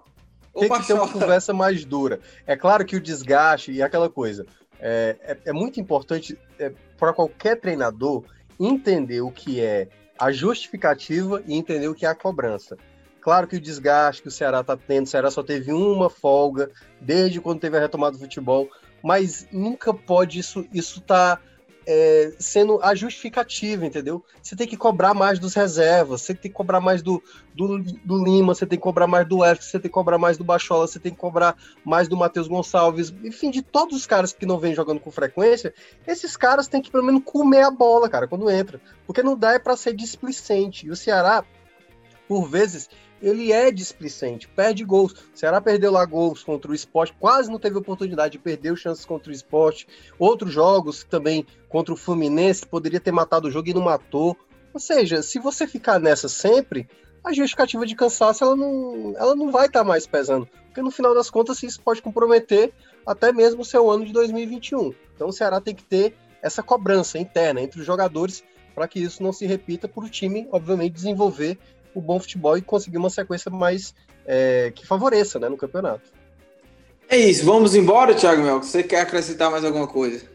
Tem 0.55 0.69
que 0.69 0.87
ter 0.87 0.93
uma 0.93 1.09
conversa 1.09 1.53
mais 1.53 1.85
dura. 1.85 2.21
É 2.47 2.57
claro 2.57 2.85
que 2.85 2.97
o 2.97 3.01
desgaste 3.01 3.73
e 3.73 3.83
aquela 3.83 4.09
coisa. 4.09 4.47
É, 4.81 5.17
é, 5.21 5.39
é 5.47 5.53
muito 5.53 5.81
importante 5.81 6.39
é, 6.61 6.73
para 6.97 7.13
qualquer 7.13 7.61
treinador 7.61 8.25
entender 8.59 9.21
o 9.21 9.33
que 9.33 9.61
é 9.61 9.89
a 10.17 10.31
justificativa 10.31 11.43
e 11.47 11.55
entender 11.55 11.89
o 11.89 11.95
que 11.95 12.07
é 12.07 12.09
a 12.09 12.15
cobrança. 12.15 12.77
Claro 13.21 13.49
que 13.49 13.57
o 13.57 13.61
desgaste 13.61 14.23
que 14.23 14.29
o 14.29 14.33
Ceará 14.33 14.61
está 14.61 14.77
tendo, 14.77 15.07
o 15.07 15.09
Ceará 15.09 15.31
só 15.31 15.43
teve 15.43 15.73
uma 15.73 16.09
folga 16.09 16.71
desde 17.01 17.41
quando 17.41 17.61
teve 17.61 17.77
a 17.77 17.81
retomada 17.81 18.17
do 18.17 18.21
futebol, 18.21 18.69
mas 19.03 19.47
nunca 19.53 19.93
pode 19.93 20.39
isso 20.39 20.65
isso 20.73 21.01
tá 21.01 21.41
é, 21.91 22.35
sendo 22.39 22.79
a 22.83 22.95
justificativa, 22.95 23.87
entendeu? 23.87 24.23
Você 24.43 24.55
tem 24.55 24.67
que 24.69 24.77
cobrar 24.77 25.15
mais 25.15 25.39
dos 25.39 25.55
reservas, 25.55 26.21
você 26.21 26.35
tem 26.35 26.51
que 26.51 26.55
cobrar 26.55 26.81
mais 26.81 27.01
do, 27.01 27.23
do, 27.55 27.79
do 27.79 28.23
Lima, 28.23 28.55
você 28.55 28.67
tem 28.67 28.79
que 28.79 28.83
cobrar 28.83 29.07
mais 29.07 29.27
do 29.27 29.43
Eric, 29.43 29.65
você 29.65 29.79
tem 29.79 29.89
que 29.89 29.95
cobrar 29.95 30.19
mais 30.19 30.37
do 30.37 30.45
Bachola, 30.45 30.87
você 30.87 30.99
tem 30.99 31.11
que 31.11 31.19
cobrar 31.19 31.57
mais 31.83 32.07
do 32.07 32.15
Matheus 32.15 32.47
Gonçalves, 32.47 33.09
enfim, 33.25 33.51
de 33.51 33.63
todos 33.63 33.97
os 33.97 34.07
caras 34.07 34.35
que 34.35 34.45
não 34.45 34.59
vêm 34.59 34.75
jogando 34.75 35.01
com 35.01 35.11
frequência, 35.11 35.73
esses 36.07 36.37
caras 36.37 36.69
têm 36.69 36.83
que 36.83 36.91
pelo 36.91 37.05
menos 37.05 37.23
comer 37.25 37.63
a 37.63 37.71
bola, 37.71 38.07
cara, 38.07 38.29
quando 38.29 38.51
entra. 38.51 38.79
Porque 39.07 39.23
não 39.23 39.35
dá 39.35 39.55
é 39.55 39.59
para 39.59 39.75
ser 39.75 39.95
displicente. 39.95 40.87
E 40.87 40.91
o 40.91 40.97
Ceará, 40.97 41.43
por 42.29 42.47
vezes, 42.47 42.91
ele 43.23 43.53
é 43.53 43.71
displicente, 43.71 44.49
perde 44.49 44.85
gols. 44.85 45.13
O 45.13 45.17
Ceará 45.35 45.61
perdeu 45.61 45.93
lá 45.93 46.05
gols 46.05 46.43
contra 46.43 46.71
o 46.71 46.75
esporte, 46.75 47.15
quase 47.19 47.51
não 47.51 47.59
teve 47.59 47.77
oportunidade, 47.77 48.39
perdeu 48.39 48.77
chances 48.77 49.05
contra 49.05 49.31
o 49.31 49.35
esporte. 49.35 49.87
Outros 50.19 50.53
jogos 50.53 51.05
também 51.05 51.47
contra 51.69 51.93
o 51.93 51.97
Fluminense, 51.97 52.67
poderia 52.67 53.01
ter 53.01 53.13
matado 53.13 53.49
o 53.49 53.51
jogo 53.51 53.69
e 53.69 53.75
não 53.75 53.83
matou. 53.83 54.37
Ou 54.73 54.81
seja, 54.81 55.23
se 55.23 55.39
você 55.39 55.67
ficar 55.67 55.99
nessa 55.99 56.29
sempre, 56.29 56.89
a 57.25 57.33
justificativa 57.33 57.85
de 57.85 57.95
cansaço 57.95 58.45
ela 58.45 58.57
não, 58.57 59.15
ela 59.17 59.35
não 59.35 59.51
vai 59.51 59.67
estar 59.67 59.81
tá 59.81 59.85
mais 59.85 60.07
pesando. 60.07 60.49
Porque 60.67 60.83
no 60.83 60.91
final 60.91 61.15
das 61.15 61.31
contas, 61.31 61.63
isso 61.63 61.81
pode 61.81 62.01
comprometer 62.01 62.73
até 63.07 63.33
mesmo 63.33 63.63
o 63.63 63.65
seu 63.65 63.91
ano 63.91 64.05
de 64.05 64.13
2021. 64.13 64.95
Então 65.15 65.29
o 65.29 65.33
Ceará 65.33 65.61
tem 65.61 65.75
que 65.75 65.83
ter 65.83 66.15
essa 66.41 66.63
cobrança 66.63 67.19
interna 67.19 67.61
entre 67.61 67.81
os 67.81 67.87
jogadores 67.87 68.45
para 68.75 68.87
que 68.87 69.01
isso 69.01 69.23
não 69.23 69.33
se 69.33 69.45
repita, 69.45 69.89
para 69.89 70.05
o 70.05 70.09
time, 70.09 70.47
obviamente, 70.53 70.93
desenvolver 70.93 71.59
o 71.95 72.01
bom 72.01 72.19
futebol 72.19 72.57
e 72.57 72.63
conseguir 72.63 72.99
uma 72.99 73.11
sequência 73.11 73.51
mais 73.51 73.95
é, 74.27 74.73
que 74.75 74.87
favoreça 74.87 75.39
né, 75.39 75.49
no 75.49 75.57
campeonato. 75.57 76.13
É 77.09 77.17
isso, 77.17 77.45
vamos 77.45 77.75
embora, 77.75 78.15
Thiago 78.15 78.43
Mel. 78.43 78.63
Você 78.63 78.83
quer 78.83 79.01
acrescentar 79.01 79.51
mais 79.51 79.65
alguma 79.65 79.87
coisa? 79.87 80.27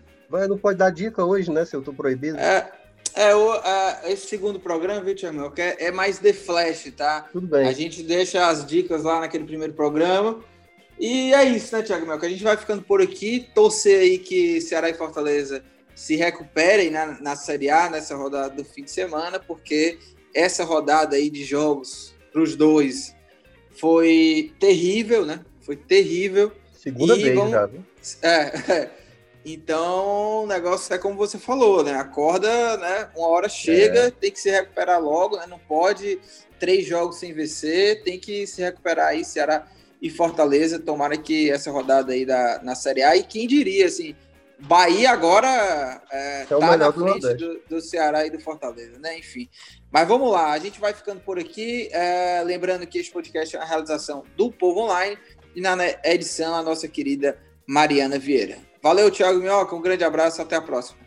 Não 0.49 0.57
pode 0.57 0.79
dar 0.79 0.89
dica 0.89 1.23
hoje, 1.23 1.51
né? 1.51 1.63
Se 1.63 1.75
eu 1.75 1.83
tô 1.83 1.93
proibido. 1.93 2.37
É, 2.39 2.71
é, 3.13 3.35
o, 3.35 3.53
é 3.53 4.11
esse 4.11 4.25
segundo 4.25 4.59
programa, 4.59 5.01
viu, 5.01 5.15
Thiago 5.15 5.37
Mel, 5.37 5.51
que 5.51 5.61
é, 5.61 5.75
é 5.85 5.91
mais 5.91 6.17
The 6.17 6.33
Flash, 6.33 6.91
tá? 6.97 7.27
Tudo 7.31 7.45
bem. 7.45 7.67
A 7.67 7.71
gente 7.71 8.01
deixa 8.01 8.47
as 8.47 8.65
dicas 8.65 9.03
lá 9.03 9.19
naquele 9.19 9.43
primeiro 9.43 9.73
programa. 9.73 10.39
E 10.99 11.31
é 11.33 11.43
isso, 11.43 11.75
né, 11.75 11.83
Thiago 11.83 12.07
Mel? 12.07 12.19
Que 12.19 12.25
a 12.25 12.29
gente 12.29 12.43
vai 12.43 12.57
ficando 12.57 12.81
por 12.81 13.03
aqui. 13.03 13.47
Torcer 13.53 13.99
aí 13.99 14.17
que 14.17 14.59
Ceará 14.59 14.89
e 14.89 14.95
Fortaleza 14.95 15.63
se 15.93 16.15
recuperem 16.15 16.89
na, 16.89 17.21
na 17.21 17.35
Série 17.35 17.69
A, 17.69 17.89
nessa 17.89 18.15
rodada 18.15 18.55
do 18.55 18.65
fim 18.65 18.83
de 18.83 18.91
semana, 18.91 19.39
porque 19.39 19.99
essa 20.33 20.63
rodada 20.63 21.15
aí 21.15 21.29
de 21.29 21.43
jogos 21.43 22.13
para 22.31 22.41
os 22.41 22.55
dois 22.55 23.15
foi 23.71 24.53
terrível, 24.59 25.25
né? 25.25 25.43
Foi 25.61 25.75
terrível. 25.75 26.51
Segunda 26.73 27.15
e 27.15 27.23
vez 27.23 27.35
vamos... 27.35 27.51
já, 27.51 27.65
viu? 27.65 27.83
É, 28.21 28.71
é, 28.71 28.91
Então, 29.45 30.43
o 30.43 30.47
negócio 30.47 30.93
é 30.93 30.97
como 30.97 31.17
você 31.17 31.37
falou, 31.37 31.83
né? 31.83 31.95
Acorda, 31.95 32.77
né? 32.77 33.09
Uma 33.15 33.27
hora 33.27 33.49
chega, 33.49 34.07
é. 34.07 34.11
tem 34.11 34.31
que 34.31 34.39
se 34.39 34.49
recuperar 34.49 35.01
logo, 35.01 35.35
né? 35.35 35.45
Não 35.47 35.59
pode 35.59 36.19
três 36.57 36.85
jogos 36.85 37.17
sem 37.17 37.33
vencer, 37.33 38.03
tem 38.03 38.17
que 38.17 38.47
se 38.47 38.61
recuperar 38.61 39.07
aí, 39.07 39.25
Ceará 39.25 39.67
e 40.01 40.09
Fortaleza. 40.09 40.79
Tomara 40.79 41.17
que 41.17 41.51
essa 41.51 41.69
rodada 41.71 42.13
aí 42.13 42.25
da, 42.25 42.61
na 42.63 42.73
Série 42.73 43.03
A, 43.03 43.17
e 43.17 43.23
quem 43.23 43.45
diria, 43.45 43.85
assim, 43.85 44.15
Bahia 44.65 45.11
agora 45.11 46.01
é, 46.09 46.41
é 46.41 46.45
tá 46.45 46.77
na 46.77 46.91
frente 46.91 47.33
do, 47.33 47.61
do, 47.69 47.81
Ceará 47.81 48.25
e 48.25 48.29
do 48.29 48.39
Fortaleza, 48.39 48.97
né? 48.97 49.19
Enfim. 49.19 49.49
Mas 49.91 50.07
vamos 50.07 50.31
lá, 50.31 50.51
a 50.51 50.57
gente 50.59 50.79
vai 50.79 50.93
ficando 50.93 51.19
por 51.19 51.37
aqui. 51.37 51.89
É, 51.91 52.41
lembrando 52.45 52.87
que 52.87 52.97
este 52.97 53.11
podcast 53.11 53.55
é 53.55 53.59
uma 53.59 53.65
realização 53.65 54.23
do 54.37 54.49
Povo 54.51 54.81
Online 54.81 55.17
e 55.53 55.59
na 55.59 55.75
edição 56.05 56.55
a 56.55 56.63
nossa 56.63 56.87
querida 56.87 57.37
Mariana 57.67 58.17
Vieira. 58.17 58.57
Valeu, 58.81 59.11
Thiago 59.11 59.39
Minhoca, 59.39 59.75
um 59.75 59.81
grande 59.81 60.03
abraço, 60.03 60.41
até 60.41 60.55
a 60.55 60.61
próxima. 60.61 61.02